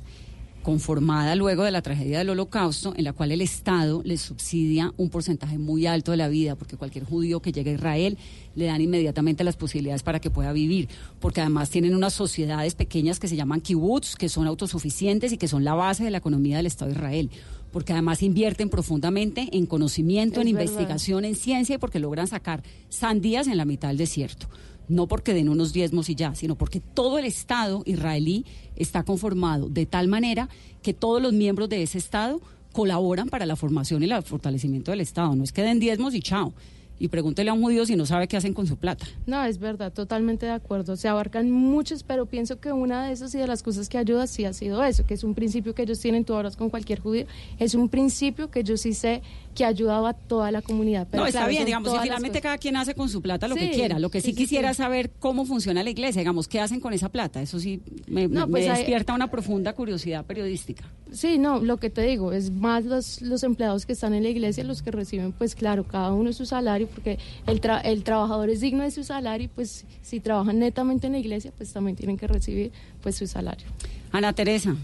[0.65, 5.11] conformada luego de la tragedia del holocausto, en la cual el Estado les subsidia un
[5.11, 8.17] porcentaje muy alto de la vida, porque cualquier judío que llegue a Israel
[8.55, 10.89] le dan inmediatamente las posibilidades para que pueda vivir,
[11.19, 15.47] porque además tienen unas sociedades pequeñas que se llaman kibbutz, que son autosuficientes y que
[15.47, 17.29] son la base de la economía del Estado de Israel
[17.71, 23.47] porque además invierten profundamente en conocimiento, en investigación, en ciencia y porque logran sacar sandías
[23.47, 24.47] en la mitad del desierto
[24.87, 29.69] no porque den unos diezmos y ya, sino porque todo el Estado israelí está conformado
[29.69, 30.49] de tal manera
[30.81, 35.01] que todos los miembros de ese Estado colaboran para la formación y el fortalecimiento del
[35.01, 35.35] Estado.
[35.35, 36.53] No es que den diezmos y chao
[36.99, 39.05] y pregúntele a un judío si no sabe qué hacen con su plata.
[39.25, 40.95] No, es verdad, totalmente de acuerdo.
[40.95, 44.27] Se abarcan muchos, pero pienso que una de esas y de las cosas que ayuda
[44.27, 46.99] sí ha sido eso, que es un principio que ellos tienen, tú hablas con cualquier
[46.99, 47.25] judío,
[47.59, 49.21] es un principio que yo sí sé
[49.55, 51.07] que ha ayudado a toda la comunidad.
[51.13, 53.99] no, está bien, digamos, y finalmente cada quien hace con su plata lo que quiera.
[53.99, 57.41] Lo que sí, quisiera saber cómo funciona la iglesia, digamos, qué hacen con esa plata.
[57.41, 60.85] Eso sí me, pues despierta una profunda curiosidad periodística.
[61.11, 64.29] Sí, no, lo que te digo, es más los, los empleados que están en la
[64.29, 68.61] iglesia los que reciben, pues claro, cada uno su salario, porque el, el trabajador es
[68.61, 72.17] digno de su salario y pues si trabajan netamente en la iglesia, pues también tienen
[72.17, 72.71] que recibir
[73.01, 73.65] pues su salario.
[74.11, 74.75] Ana Teresa,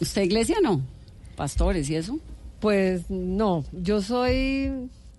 [0.00, 0.80] ¿usted iglesia no?
[1.36, 2.18] ¿Pastores y eso?
[2.60, 4.70] Pues no, yo soy,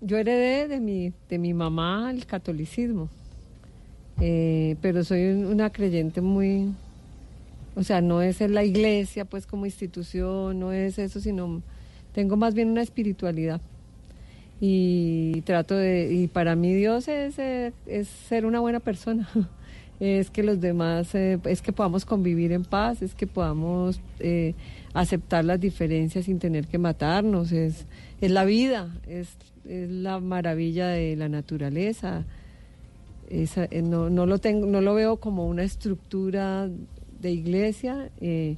[0.02, 3.10] yo heredé de mi, de mi mamá el catolicismo,
[4.20, 6.72] eh, pero soy una creyente muy,
[7.76, 11.64] o sea, no es la iglesia pues como institución, no es eso, sino
[12.14, 13.62] tengo más bien una espiritualidad.
[14.62, 19.28] Y trato de, y para mí Dios es, es ser una buena persona,
[20.00, 24.00] es que los demás, eh, es que podamos convivir en paz, es que podamos...
[24.20, 24.54] Eh,
[24.94, 27.86] aceptar las diferencias sin tener que matarnos, es,
[28.20, 29.30] es la vida, es,
[29.66, 32.26] es la maravilla de la naturaleza.
[33.30, 33.48] Eh,
[33.82, 36.70] no, no, lo tengo, no lo veo como una estructura
[37.22, 38.58] de iglesia, eh,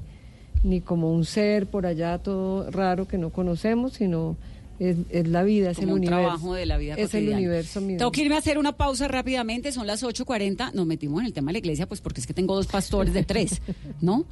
[0.64, 4.38] ni como un ser por allá todo raro que no conocemos, sino
[4.84, 6.22] es, la vida, es el universo.
[6.22, 8.00] trabajo de la vida Es el universo mismo.
[8.00, 10.74] Tengo que irme a hacer una pausa rápidamente, son las 8.40.
[10.74, 13.14] Nos metimos en el tema de la iglesia, pues porque es que tengo dos pastores
[13.14, 13.62] de tres,
[14.02, 14.26] ¿no?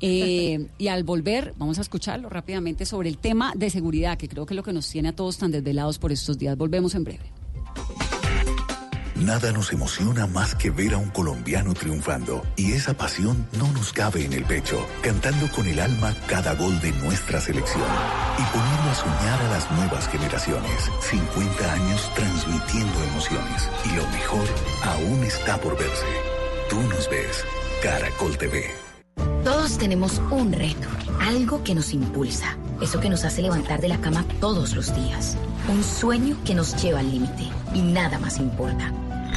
[0.00, 4.46] Eh, y al volver, vamos a escucharlo rápidamente sobre el tema de seguridad, que creo
[4.46, 6.56] que es lo que nos tiene a todos tan desvelados por estos días.
[6.56, 7.37] Volvemos en breve.
[9.18, 13.92] Nada nos emociona más que ver a un colombiano triunfando y esa pasión no nos
[13.92, 17.82] cabe en el pecho, cantando con el alma cada gol de nuestra selección
[18.38, 20.88] y poniendo a soñar a las nuevas generaciones.
[21.00, 24.46] 50 años transmitiendo emociones y lo mejor
[24.84, 26.06] aún está por verse.
[26.70, 27.44] Tú nos ves,
[27.82, 28.70] Caracol TV.
[29.42, 30.86] Todos tenemos un reto,
[31.20, 35.36] algo que nos impulsa, eso que nos hace levantar de la cama todos los días,
[35.68, 38.92] un sueño que nos lleva al límite y nada más importa.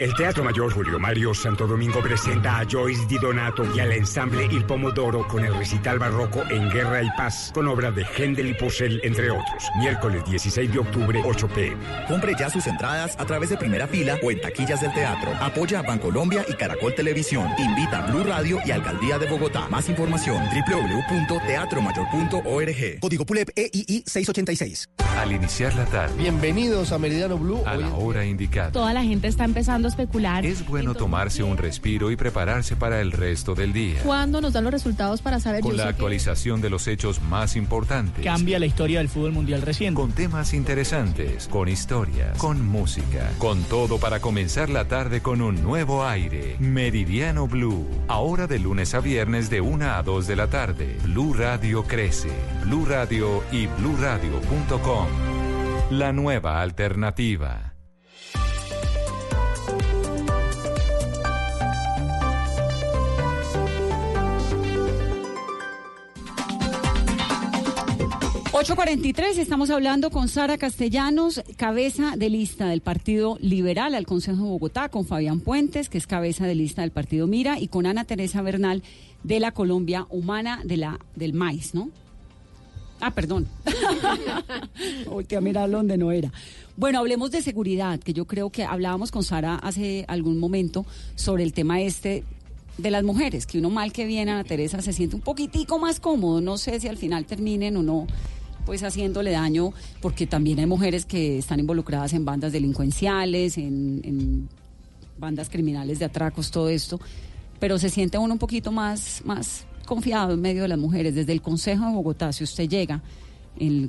[0.00, 4.46] El Teatro Mayor Julio Mario Santo Domingo presenta a Joyce Di Donato y al ensamble
[4.50, 8.54] Il Pomodoro con el recital barroco En Guerra y Paz, con obras de Händel y
[8.54, 9.68] Purcell, entre otros.
[9.76, 11.76] Miércoles 16 de octubre, 8 pm.
[12.08, 15.32] Compre ya sus entradas a través de primera fila o en taquillas del teatro.
[15.38, 17.50] Apoya a Bancolombia y Caracol Televisión.
[17.58, 19.68] Invita a Blue Radio y Alcaldía de Bogotá.
[19.68, 23.00] Más información www.teatromayor.org.
[23.00, 24.88] Código PULEP EII 686.
[25.18, 26.14] al iniciar la tarde.
[26.16, 27.62] Bienvenidos a Meridiano Blue.
[27.66, 28.72] A la hora indicada.
[28.72, 30.46] Toda la gente está empezando especular.
[30.46, 34.00] Es bueno tomarse un respiro y prepararse para el resto del día.
[34.02, 35.60] ¿Cuándo nos dan los resultados para saber?
[35.60, 38.24] Con la actualización de los hechos más importantes.
[38.24, 40.00] Cambia la historia del fútbol mundial reciente.
[40.00, 45.62] Con temas interesantes, con historias, con música, con todo para comenzar la tarde con un
[45.62, 46.56] nuevo aire.
[46.58, 47.86] Meridiano Blue.
[48.08, 50.96] Ahora de lunes a viernes de 1 a 2 de la tarde.
[51.04, 52.30] Blue Radio crece.
[52.64, 55.06] Blue Radio y bluradio.com.
[55.90, 57.69] La nueva alternativa.
[68.60, 74.50] ...8.43, estamos hablando con Sara Castellanos, cabeza de lista del Partido Liberal al Consejo de
[74.50, 78.04] Bogotá, con Fabián Puentes, que es cabeza de lista del Partido Mira, y con Ana
[78.04, 78.82] Teresa Bernal,
[79.22, 81.88] de la Colombia Humana de la, del Maíz, ¿no?
[83.00, 83.48] Ah, perdón.
[85.06, 86.30] Volté a mirar donde no era.
[86.76, 90.84] Bueno, hablemos de seguridad, que yo creo que hablábamos con Sara hace algún momento
[91.14, 92.24] sobre el tema este
[92.76, 95.98] de las mujeres, que uno mal que viene, Ana Teresa, se siente un poquitico más
[95.98, 96.42] cómodo.
[96.42, 98.06] No sé si al final terminen o no
[98.64, 104.48] pues haciéndole daño, porque también hay mujeres que están involucradas en bandas delincuenciales, en,
[105.18, 106.98] bandas criminales de atracos, todo esto,
[107.58, 111.14] pero se siente uno un poquito más, más confiado en medio de las mujeres.
[111.14, 113.02] Desde el Consejo de Bogotá, si usted llega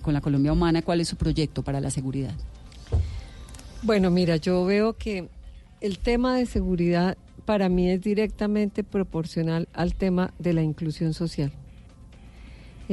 [0.01, 2.33] con la Colombia Humana, ¿cuál es su proyecto para la seguridad?
[3.83, 5.29] Bueno, mira, yo veo que
[5.79, 11.51] el tema de seguridad para mí es directamente proporcional al tema de la inclusión social.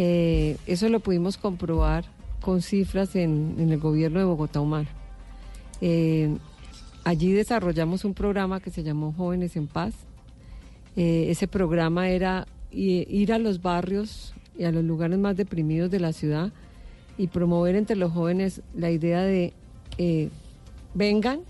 [0.00, 2.04] Eh, eso lo pudimos comprobar
[2.40, 4.88] con cifras en, el gobierno de Bogotá Humana.
[5.80, 6.36] Eh,
[7.02, 9.94] allí desarrollamos un programa que se llamó Jóvenes en Paz.
[10.94, 15.98] Eh, ese programa era ir a los barrios y a los lugares más deprimidos de
[15.98, 16.52] la ciudad
[17.16, 19.52] y promover entre los jóvenes la idea de
[20.94, 21.40] vengan,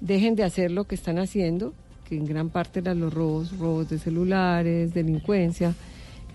[0.00, 1.72] dejen de hacer lo que están haciendo,
[2.06, 5.74] que en gran parte eran los robos, robos de celulares, delincuencia,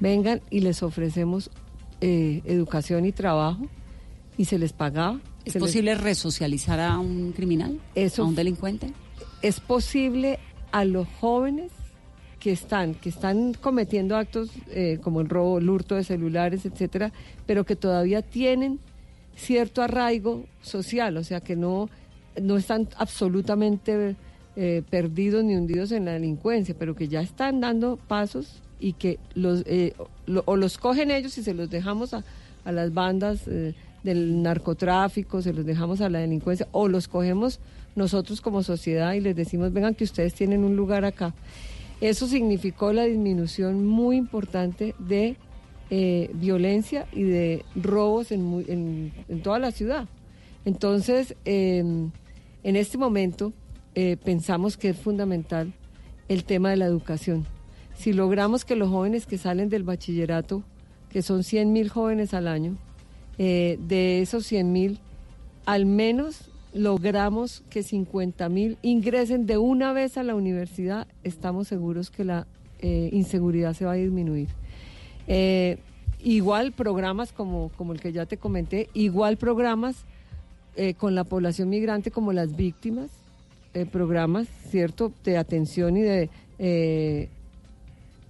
[0.03, 1.49] vengan y les ofrecemos
[2.01, 3.67] eh, educación y trabajo
[4.37, 5.19] y se les pagaba.
[5.45, 8.91] ¿Es posible resocializar a un criminal, a un delincuente?
[9.41, 10.39] Es posible
[10.71, 11.71] a los jóvenes
[12.39, 17.13] que están, que están cometiendo actos eh, como el robo, el hurto de celulares, etcétera,
[17.45, 18.79] pero que todavía tienen
[19.35, 21.89] cierto arraigo social, o sea que no,
[22.41, 24.17] no están absolutamente
[24.57, 29.17] eh, perdidos ni hundidos en la delincuencia, pero que ya están dando pasos y que
[29.33, 29.93] los eh,
[30.43, 32.25] o los cogen ellos y se los dejamos a,
[32.65, 33.73] a las bandas eh,
[34.03, 37.61] del narcotráfico, se los dejamos a la delincuencia, o los cogemos
[37.95, 41.33] nosotros como sociedad y les decimos, vengan que ustedes tienen un lugar acá.
[42.01, 45.37] Eso significó la disminución muy importante de
[45.89, 50.09] eh, violencia y de robos en, en, toda la ciudad.
[50.65, 52.11] Entonces, em,
[52.63, 53.53] en este momento
[54.25, 55.71] pensamos que es fundamental
[56.27, 57.45] el tema de la educación
[57.95, 60.63] si logramos que los jóvenes que salen del bachillerato,
[61.09, 62.75] que son 100 mil jóvenes al año,
[63.37, 64.99] eh, de esos 100 mil,
[65.65, 72.09] al menos logramos que 50 mil ingresen de una vez a la universidad, estamos seguros
[72.09, 72.47] que la
[72.79, 74.49] eh, inseguridad se va a disminuir.
[75.27, 75.77] Eh,
[76.23, 80.05] igual programas como, como el que ya te comenté, igual programas
[80.97, 83.11] con la población migrante como las víctimas,
[83.91, 86.31] programas, ¿cierto?, de atención y de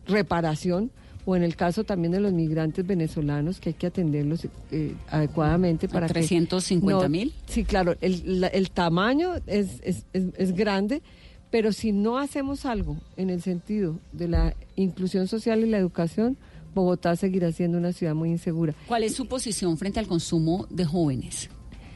[0.08, 0.92] reparación
[1.26, 5.88] o en el caso también de los migrantes venezolanos que hay que atenderlos eh, adecuadamente
[5.88, 11.02] para 350 mil sí claro el, el tamaño es, es, es, grande
[11.50, 16.38] pero si no hacemos algo en el sentido de la inclusión social y la educación
[16.74, 18.74] Bogotá seguirá siendo una ciudad muy insegura.
[18.88, 21.50] ¿cuál es su posición frente al consumo de jóvenes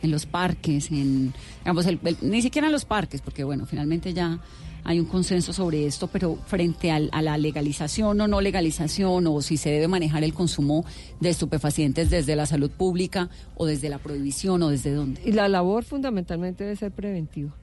[0.03, 1.85] en los parques en digamos
[2.21, 4.39] ni siquiera en los parques porque bueno finalmente ya
[4.87, 9.57] hay un consenso sobre esto, pero frente a la legalización o no legalización, o si
[9.57, 10.85] se debe manejar el consumo
[11.19, 15.19] de estupefacientes desde la salud pública o desde la prohibición o desde dónde.
[15.25, 17.53] Y la labor fundamentalmente debe ser preventiva.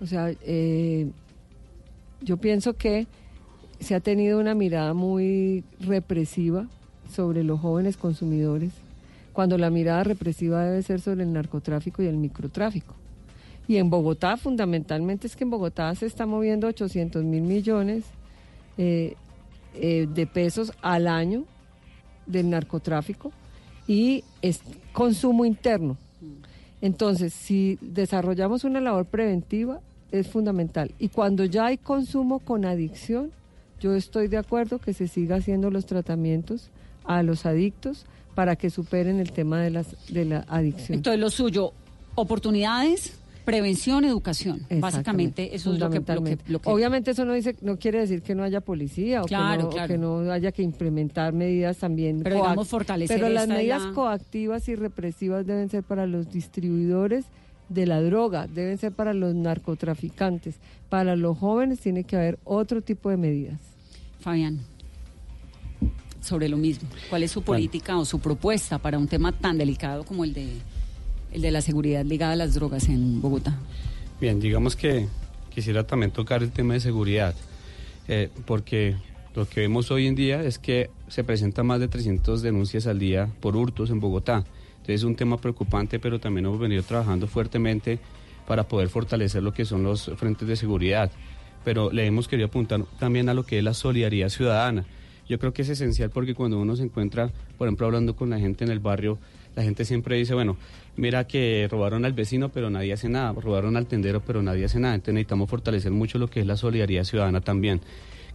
[0.00, 1.10] O sea, eh,
[2.20, 3.08] yo pienso que
[3.80, 6.68] se ha tenido una mirada muy represiva
[7.12, 8.70] sobre los jóvenes consumidores,
[9.32, 12.93] cuando la mirada represiva debe ser sobre el narcotráfico y el microtráfico.
[13.66, 18.04] Y en Bogotá, fundamentalmente, es que en Bogotá se está moviendo 800 mil millones
[18.76, 19.16] eh,
[19.74, 21.44] eh, de pesos al año
[22.26, 23.32] del narcotráfico
[23.86, 24.60] y es
[24.92, 25.96] consumo interno.
[26.80, 29.80] Entonces, si desarrollamos una labor preventiva,
[30.12, 30.92] es fundamental.
[30.98, 33.32] Y cuando ya hay consumo con adicción,
[33.80, 36.70] yo estoy de acuerdo que se siga haciendo los tratamientos
[37.04, 40.96] a los adictos para que superen el tema de, las, de la adicción.
[40.98, 41.72] Entonces, lo suyo,
[42.14, 44.66] oportunidades, prevención, educación.
[44.80, 46.00] Básicamente, eso es lo que,
[46.46, 49.36] lo que, Obviamente, eso no dice, no quiere decir que no haya policía o, que,
[49.36, 52.22] no, que no haya que implementar medidas también.
[52.22, 57.26] Pero, digamos, fortalecer Pero las medidas coactivas y represivas deben ser para los distribuidores
[57.68, 60.56] de la droga, deben ser para los narcotraficantes.
[60.88, 63.60] Para los jóvenes tiene que haber otro tipo de medidas.
[64.20, 64.60] Fabián
[66.24, 66.88] sobre lo mismo.
[67.10, 70.48] ¿Cuál es su política o su propuesta para un tema tan delicado como el de,
[71.34, 73.58] el de la seguridad ligada a las drogas en Bogotá?
[74.20, 75.08] Bien, digamos que
[75.52, 77.34] quisiera también tocar el tema de seguridad,
[78.08, 78.96] eh, porque
[79.34, 82.98] lo que vemos hoy en día es que se presentan más de 300 denuncias al
[82.98, 84.44] día por hurtos en Bogotá.
[84.76, 87.98] Entonces es un tema preocupante, pero también hemos venido trabajando fuertemente
[88.46, 91.10] para poder fortalecer lo que son los frentes de seguridad.
[91.64, 94.84] Pero le hemos querido apuntar también a lo que es la solidaridad ciudadana
[95.28, 98.38] yo creo que es esencial porque cuando uno se encuentra, por ejemplo, hablando con la
[98.38, 99.18] gente en el barrio,
[99.56, 100.56] la gente siempre dice, bueno,
[100.96, 104.80] mira que robaron al vecino, pero nadie hace nada, robaron al tendero, pero nadie hace
[104.80, 104.94] nada.
[104.94, 107.80] Entonces necesitamos fortalecer mucho lo que es la solidaridad ciudadana también.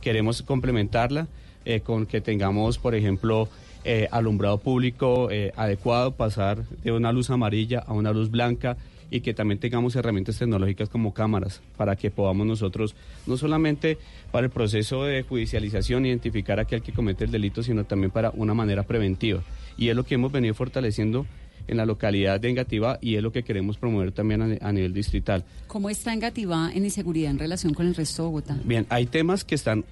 [0.02, 1.28] Queremos complementarla
[1.66, 3.50] eh, con que tengamos, por ejemplo,
[3.84, 8.78] eh, alumbrado público eh, adecuado, pasar de una luz amarilla a una luz blanca
[9.12, 12.96] y que también tengamos herramientas tecnológicas como cámaras para que podamos nosotros,
[13.26, 13.98] no solamente
[14.32, 18.32] para el proceso de judicialización, identificar a aquel que comete el delito, sino también para
[18.32, 19.42] una manera preventiva.
[19.78, 21.26] Y es lo que hemos venido fortaleciendo
[21.68, 25.46] en la localidad de Engativá y es lo que queremos promover también a, nivel distrital.
[25.68, 28.58] ¿Cómo está Engativá en inseguridad en relación con el resto de Bogotá?
[28.64, 29.86] Bien, hay temas que están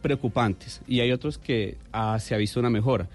[0.00, 3.08] preocupantes y hay otros que ah, se ha visto una mejora.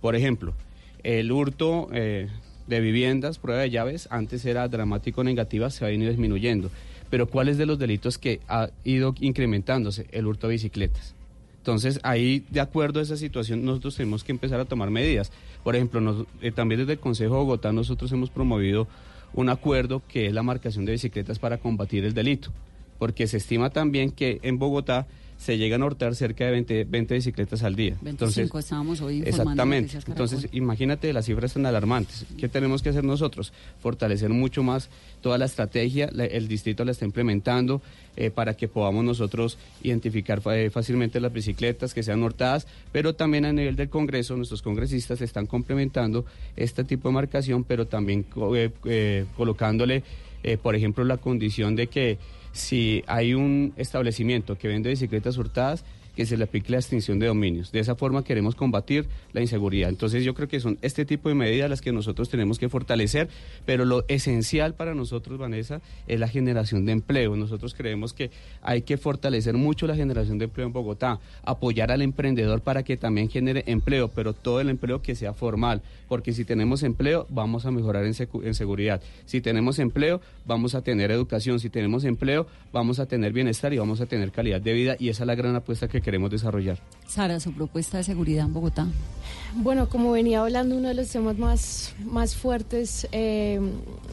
[0.00, 0.54] Por ejemplo,
[1.02, 2.28] el hurto eh,
[2.68, 6.70] de viviendas, prueba de llaves, antes era dramático negativa, se ha venido disminuyendo.
[7.10, 10.06] Pero ¿cuál es de los delitos que ha ido incrementándose?
[10.12, 11.14] El hurto de bicicletas.
[11.56, 15.32] Entonces, ahí, de acuerdo a esa situación, nosotros tenemos que empezar a tomar medidas.
[15.64, 18.86] Por ejemplo, eh, también desde el Consejo de Bogotá nosotros hemos promovido
[19.34, 22.50] un acuerdo que es la marcación de bicicletas para combatir el delito,
[22.98, 25.06] porque se estima también que en Bogotá
[25.38, 27.96] se llegan a hortar cerca de 20, 20 bicicletas al día.
[28.02, 29.98] 25 Entonces, estábamos hoy Exactamente.
[30.06, 32.26] Entonces, imagínate, las cifras tan alarmantes.
[32.36, 33.52] ¿Qué tenemos que hacer nosotros?
[33.80, 37.80] Fortalecer mucho más toda la estrategia, el distrito la está implementando
[38.16, 43.44] eh, para que podamos nosotros identificar eh, fácilmente las bicicletas que sean hortadas, pero también
[43.44, 46.24] a nivel del Congreso, nuestros congresistas están complementando
[46.56, 48.26] este tipo de marcación, pero también
[48.84, 50.02] eh, colocándole,
[50.62, 52.18] por ejemplo, la condición de que
[52.52, 55.84] si hay un establecimiento que vende bicicletas hurtadas,
[56.18, 57.70] que se le aplique la extinción de dominios.
[57.70, 59.88] De esa forma queremos combatir la inseguridad.
[59.88, 63.28] Entonces yo creo que son este tipo de medidas las que nosotros tenemos que fortalecer,
[63.64, 67.36] pero lo esencial para nosotros, Vanessa, es la generación de empleo.
[67.36, 72.02] Nosotros creemos que hay que fortalecer mucho la generación de empleo en Bogotá, apoyar al
[72.02, 76.44] emprendedor para que también genere empleo, pero todo el empleo que sea formal, porque si
[76.44, 79.00] tenemos empleo vamos a mejorar en, seguridad.
[79.24, 83.78] Si tenemos empleo vamos a tener educación, si tenemos empleo vamos a tener bienestar y
[83.78, 86.78] vamos a tener calidad de vida y esa es la gran apuesta que queremos desarrollar.
[87.06, 88.86] Sara, su propuesta de seguridad en Bogotá.
[89.54, 93.60] Bueno, como venía hablando, uno de los temas más, más fuertes eh,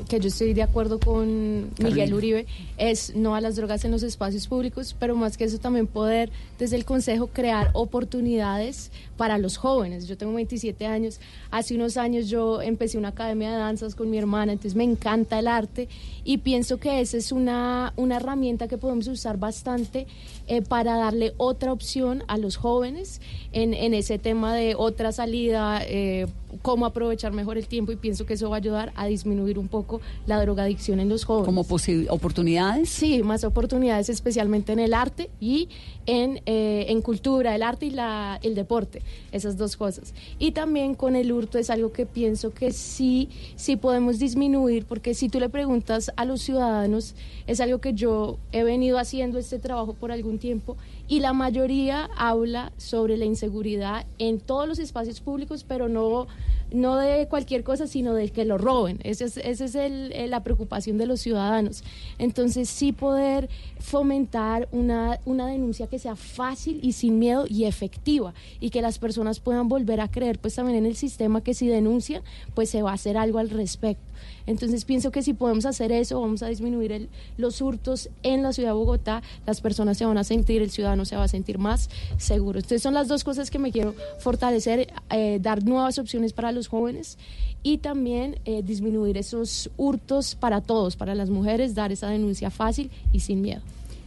[0.10, 2.46] que yo estoy de acuerdo con Miguel Uribe
[2.78, 6.32] es no a las drogas en los espacios públicos, pero más que eso también poder
[6.58, 10.08] desde el Consejo crear oportunidades para los jóvenes.
[10.08, 11.20] Yo tengo 27 años,
[11.52, 15.40] hace unos años yo empecé una academia de danzas con mi hermana, entonces me encanta
[15.40, 15.90] el arte
[16.24, 20.08] y pienso que esa es una, una herramienta que podemos usar bastante
[20.48, 23.22] eh, para darle otra opción a los jóvenes
[23.52, 26.28] en, en ese tema de otra salida, eh,
[26.62, 29.68] cómo aprovechar mejor el tiempo y pienso que eso va a ayudar a disminuir un
[29.68, 31.46] poco la drogadicción en los jóvenes.
[31.46, 31.66] ¿Como
[32.10, 32.90] oportunidades?
[32.90, 35.70] Sí, más oportunidades especialmente en el arte y
[36.06, 39.02] en, eh, en cultura, el arte y la, el deporte,
[39.32, 40.14] esas dos cosas.
[40.40, 45.14] Y también con el hurto es algo que pienso que sí, sí podemos disminuir porque
[45.14, 47.16] si tú le preguntas a los ciudadanos,
[47.48, 50.78] es algo que yo he venido haciendo este trabajo por algún tiempo
[51.08, 56.28] y la mayoría habla sobre la inseguridad en todos los espacios públicos, pero no,
[56.72, 59.00] no de cualquier cosa, sino de que lo roben.
[59.04, 61.84] Esa es, ese es el, la preocupación de los ciudadanos.
[62.18, 63.50] Entonces, sí poder
[63.80, 69.00] fomentar una, una denuncia que sea fácil y sin miedo y efectiva y que las
[69.00, 72.82] personas puedan volver a creer pues también en el sistema que si denuncian, pues se
[72.82, 74.04] va a hacer algo al respecto.
[74.48, 78.70] Entonces pienso que si podemos hacer eso, vamos a disminuir los hurtos en la ciudad
[78.70, 81.90] de Bogotá, las personas se van a sentir, el ciudadano se va a sentir más
[82.18, 82.60] seguro.
[82.60, 86.68] Entonces son las dos cosas que me quiero fortalecer, eh, dar nuevas opciones para los
[86.68, 87.18] jóvenes
[87.62, 92.90] y también eh, disminuir esos hurtos para todos, para las mujeres, dar esa denuncia fácil
[93.12, 93.62] y sin miedo.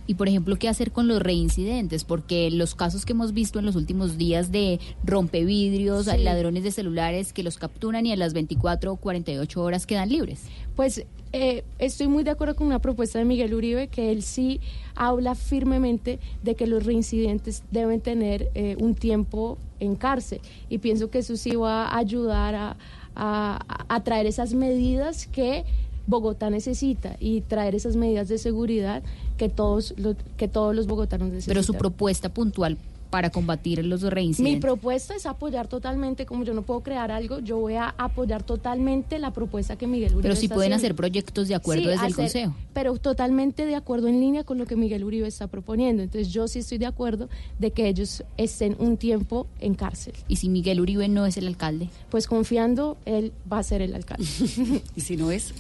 [0.07, 2.05] Y por ejemplo, ¿qué hacer con los reincidentes?
[2.05, 6.17] Porque los casos que hemos visto en los últimos días de rompevidrios, Sí.
[6.23, 10.41] ladrones de celulares que los capturan y a las 24 o 48 horas quedan libres.
[10.77, 14.61] Pues eh, estoy muy de acuerdo con una propuesta de Miguel Uribe, que él sí
[14.95, 20.41] habla firmemente de que los reincidentes deben tener eh, un tiempo en cárcel.
[20.69, 22.77] Y pienso que eso sí va a ayudar a,
[23.15, 25.65] a- a traer esas medidas que
[26.07, 29.03] Bogotá necesita y traer esas medidas de seguridad
[29.37, 31.53] que todos los, que todos los bogotanos necesitan.
[31.53, 32.79] Pero su propuesta puntual
[33.11, 34.61] para combatir los Mi reincidentes.
[34.61, 39.19] propuesta es apoyar totalmente, como yo no puedo crear algo, yo voy a apoyar totalmente
[39.19, 40.87] la propuesta que Miguel Uribe Pero sí está pueden haciendo.
[40.87, 42.55] hacer proyectos de acuerdo Sí, desde el Consejo.
[42.73, 46.03] Pero totalmente de acuerdo en línea con lo que Miguel Uribe está proponiendo.
[46.03, 47.29] Entonces yo sí estoy de acuerdo
[47.59, 50.15] de que ellos estén un tiempo en cárcel.
[50.29, 51.89] ¿Y si Miguel Uribe no es el alcalde?
[52.11, 54.25] Pues confiando, él va a ser el alcalde.
[54.97, 55.53] ¿Y si no es?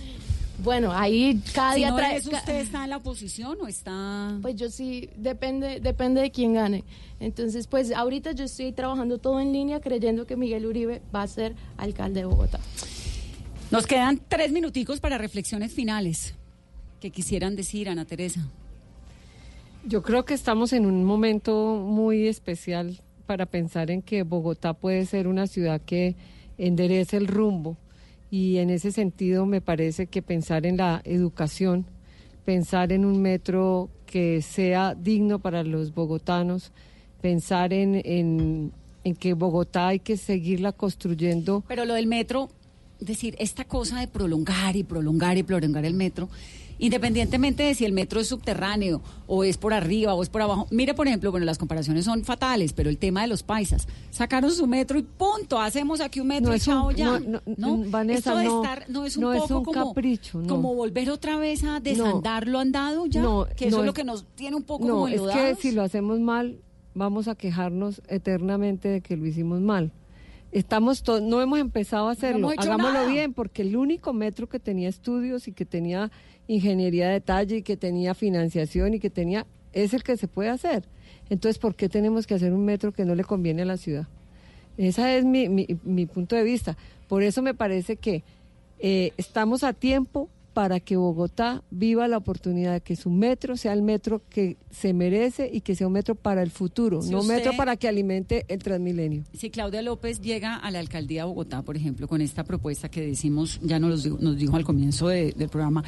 [0.59, 2.17] Bueno, ahí cada Si día no trae...
[2.17, 4.39] es, ¿usted está en la oposición o está...?
[4.43, 6.85] Pues yo sí, depende, depende de quién gane.
[7.21, 11.27] Entonces, pues ahorita yo estoy trabajando todo en línea creyendo que Miguel Uribe va a
[11.29, 12.59] ser alcalde de Bogotá.
[13.71, 16.35] Nos quedan tres minuticos para reflexiones finales.
[17.01, 18.49] que quisieran decir, Ana Teresa?
[19.85, 25.07] Yo creo que estamos en un momento muy especial para pensar en que Bogotá puede
[25.07, 26.17] ser una ciudad que
[26.57, 27.77] enderece el rumbo
[28.31, 31.87] y en ese sentido me parece que pensar en la educación,
[32.45, 36.73] pensar en un metro que sea digno para los bogotanos,
[37.21, 38.73] pensar en, en,
[39.19, 41.65] que Bogotá hay que seguirla construyendo.
[41.67, 42.51] Pero lo del metro,
[43.01, 46.29] decir, esta cosa de prolongar y prolongar y prolongar el metro,
[46.81, 50.67] independientemente de si el metro es subterráneo o es por arriba o es por abajo.
[50.71, 54.51] Mire, por ejemplo, bueno, las comparaciones son fatales, pero el tema de los paisas, sacaron
[54.53, 57.19] su metro y punto, hacemos aquí un metro No y chao un- ya.
[57.19, 59.89] no, no, Vanessa, Esto de no, estar, no es un no es poco un como,
[59.89, 60.47] capricho, no.
[60.47, 63.93] como volver otra vez a desandar lo andado ya, No, que eso no es lo
[63.95, 66.59] que nos tiene un poco No, como es que si lo hacemos mal,
[66.95, 69.91] vamos a quejarnos eternamente de que lo hicimos mal.
[70.51, 72.51] Estamos no hemos empezado a hacerlo.
[72.57, 73.09] Hagámoslo nada.
[73.09, 76.11] bien, porque el único metro que tenía estudios y que tenía
[76.47, 80.49] ingeniería de detalle y que tenía financiación y que tenía es el que se puede
[80.49, 80.85] hacer.
[81.29, 84.09] Entonces, ¿por qué tenemos que hacer un metro que no le conviene a la ciudad?
[84.79, 86.77] Ese es mi, mi, mi punto de vista.
[87.09, 88.23] Por eso me parece que
[88.79, 90.29] eh, estamos a tiempo
[90.59, 94.93] para que Bogotá viva la oportunidad de que su metro sea el metro que se
[94.93, 97.87] merece y que sea un metro para el futuro, Si no un metro para que
[97.87, 99.23] alimente el Transmilenio.
[99.35, 103.01] Si Claudia López llega a la alcaldía de Bogotá, por ejemplo, con esta propuesta que
[103.07, 105.85] decimos, ya nos, dijo- nos dijo al comienzo de- del programa,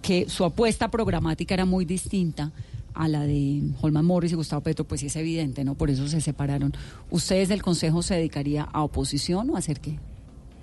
[0.00, 2.52] que su apuesta programática era muy distinta
[2.94, 5.74] a la de Holman Morris y Gustavo Petro, pues es evidente, ¿no?
[5.74, 6.72] Por eso se separaron.
[7.10, 9.98] ¿Ustedes del Consejo se dedicaría a oposición o a hacer qué?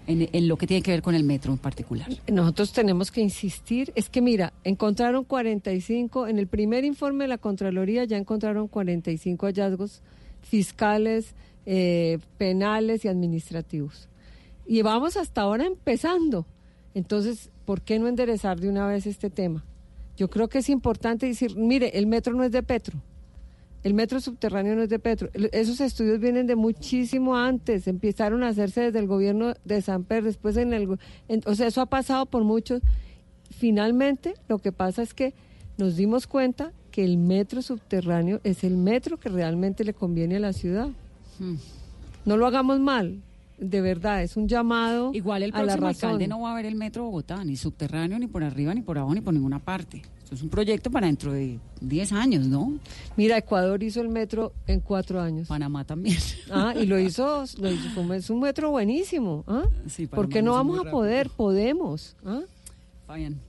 [0.05, 2.09] En, lo que tiene que ver con el metro en particular.
[2.31, 7.37] Nosotros tenemos que insistir, es que mira, encontraron 45, en el primer informe de la
[7.37, 10.01] Contraloría ya encontraron 45 hallazgos
[10.41, 11.35] fiscales,
[11.65, 14.09] eh, penales y administrativos.
[14.65, 16.45] Y vamos hasta ahora empezando.
[16.93, 19.63] Entonces, ¿por qué no enderezar de una vez este tema?
[20.17, 22.99] Yo creo que es importante decir, mire, el metro no es de Petro.
[23.83, 25.29] El metro subterráneo no es de Petro.
[25.51, 27.87] Esos estudios vienen de muchísimo antes.
[27.87, 30.97] Empezaron a hacerse desde el gobierno de Samper, después en el...
[31.27, 32.81] en- o sea, eso ha pasado por muchos.
[33.49, 35.33] Finalmente, lo que pasa es que
[35.77, 40.39] nos dimos cuenta que el metro subterráneo es el metro que realmente le conviene a
[40.39, 40.89] la ciudad.
[41.39, 41.55] Hmm.
[42.25, 43.19] No lo hagamos mal,
[43.57, 46.09] de verdad, es un llamado Igual el a la próximo razón.
[46.11, 48.97] alcalde no va a ver el metro Bogotá, ni subterráneo, ni por arriba, ni por
[48.97, 50.01] abajo, ni por ninguna parte.
[50.33, 52.79] Esto es un proyecto para dentro de 10 años, ¿no?
[53.15, 55.47] Mira, Ecuador hizo el metro en cuatro años.
[55.47, 56.17] Panamá también.
[56.51, 59.43] Ah, y lo hizo, lo hizo es un metro buenísimo.
[59.47, 59.63] ¿ah?
[59.87, 61.29] Sí, ¿Por qué no vamos a poder?
[61.29, 62.15] Podemos.
[62.25, 62.41] ¿ah?
[63.07, 63.39] Fabián.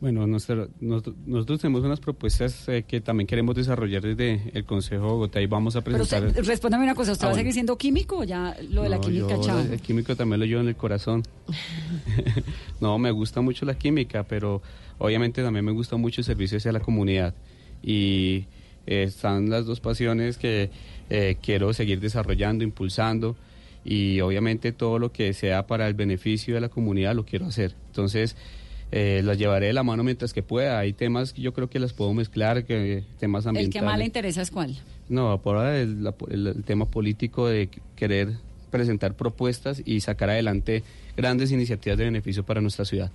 [0.00, 5.10] Bueno, nosotros, nosotros tenemos unas propuestas eh, que también queremos desarrollar desde el Consejo de
[5.10, 6.28] Bogotá y vamos a Pero presentar...
[6.28, 7.40] usted, respóndame una cosa, ¿usted Ah, va a bueno.
[7.40, 9.60] seguir siendo químico o ya lo de la química, yo chao?
[9.60, 11.22] El químico también lo llevo en el corazón.
[12.80, 14.60] no, me gusta mucho la química, pero
[14.98, 17.34] obviamente también me gusta mucho el servicio hacia la comunidad.
[17.82, 18.46] Y
[18.86, 20.70] eh, están las dos pasiones que
[21.10, 23.36] eh, quiero seguir desarrollando, impulsando.
[23.84, 27.74] Y obviamente todo lo que sea para el beneficio de la comunidad lo quiero hacer.
[27.88, 28.34] Entonces,
[28.92, 30.78] eh, las llevaré de la mano mientras que pueda.
[30.78, 33.74] Hay temas que yo creo que las puedo mezclar, que temas El ambientales.
[33.82, 34.74] que más le interesa es cuál.
[35.10, 38.32] No, por ahora el, el- el tema político de querer
[38.70, 40.82] presentar propuestas y sacar adelante
[41.16, 43.10] grandes iniciativas de beneficio para nuestra ciudad.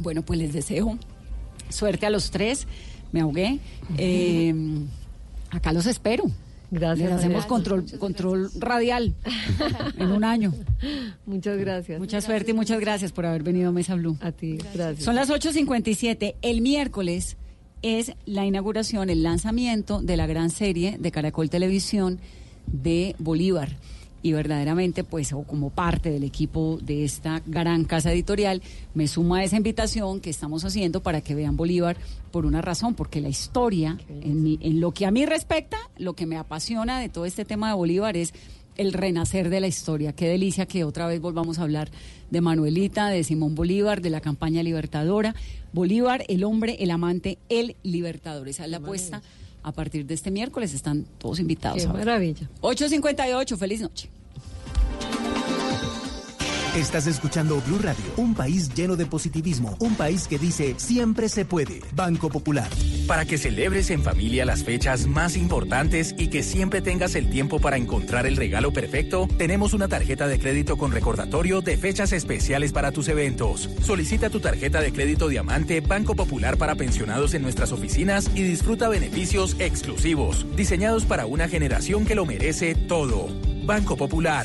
[0.00, 0.98] Bueno, pues les deseo
[1.68, 2.66] suerte a los tres.
[3.12, 3.58] Me ahogué.
[3.98, 4.54] Eh,
[5.50, 6.24] acá los espero.
[6.70, 7.08] Gracias.
[7.08, 7.46] Les hacemos Gracias.
[7.46, 9.14] control, control radial
[9.98, 10.52] en un año.
[11.26, 11.98] Muchas gracias.
[11.98, 14.16] Mucha suerte y muchas gracias por haber venido a Mesa Blue.
[14.20, 15.04] A ti, gracias.
[15.04, 16.34] Son las 8.57.
[16.42, 17.36] El miércoles
[17.82, 22.18] es la inauguración, el lanzamiento de la gran serie de Caracol Televisión
[22.66, 23.76] de Bolívar
[24.22, 28.62] y verdaderamente pues o como parte del equipo de esta gran casa editorial
[28.94, 31.96] me sumo a esa invitación que estamos haciendo para que vean Bolívar
[32.32, 36.26] por una razón, porque la historia, en, en lo que a mí respecta, lo que
[36.26, 38.34] me apasiona de todo este tema de Bolívar es
[38.76, 40.12] el renacer de la historia.
[40.12, 41.90] Qué delicia que otra vez volvamos a hablar
[42.30, 45.34] de Manuelita, de Simón Bolívar, de la campaña libertadora.
[45.72, 48.48] Bolívar, el hombre, el amante, el libertador.
[48.48, 49.22] Esa es la apuesta.
[49.66, 51.82] A partir de este miércoles están todos invitados.
[51.82, 52.48] Qué maravilla.
[52.60, 54.08] 8.58, feliz noche.
[56.76, 61.46] Estás escuchando Blue Radio, un país lleno de positivismo, un país que dice siempre se
[61.46, 61.80] puede.
[61.94, 62.68] Banco Popular.
[63.06, 67.60] Para que celebres en familia las fechas más importantes y que siempre tengas el tiempo
[67.60, 72.72] para encontrar el regalo perfecto, tenemos una tarjeta de crédito con recordatorio de fechas especiales
[72.72, 73.70] para tus eventos.
[73.80, 78.90] Solicita tu tarjeta de crédito Diamante Banco Popular para pensionados en nuestras oficinas y disfruta
[78.90, 83.28] beneficios exclusivos, diseñados para una generación que lo merece todo.
[83.64, 84.44] Banco Popular.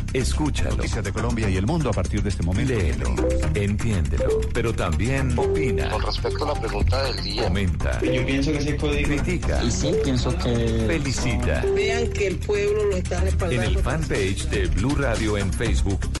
[0.13, 0.77] Escúchalo.
[0.77, 2.73] Noticias de Colombia y el mundo a partir de este momento.
[2.73, 3.15] Léelo,
[3.53, 5.89] entiéndelo, pero también opina.
[5.89, 7.43] Con respecto a la pregunta del día.
[7.43, 8.01] Comenta.
[8.01, 9.63] Yo pienso que sí puede Critica.
[9.63, 10.83] Y sí, pienso que...
[10.87, 11.63] Felicita.
[11.75, 13.63] Vean que el pueblo lo está respaldando.
[13.63, 16.20] En el fanpage de Blue Radio en Facebook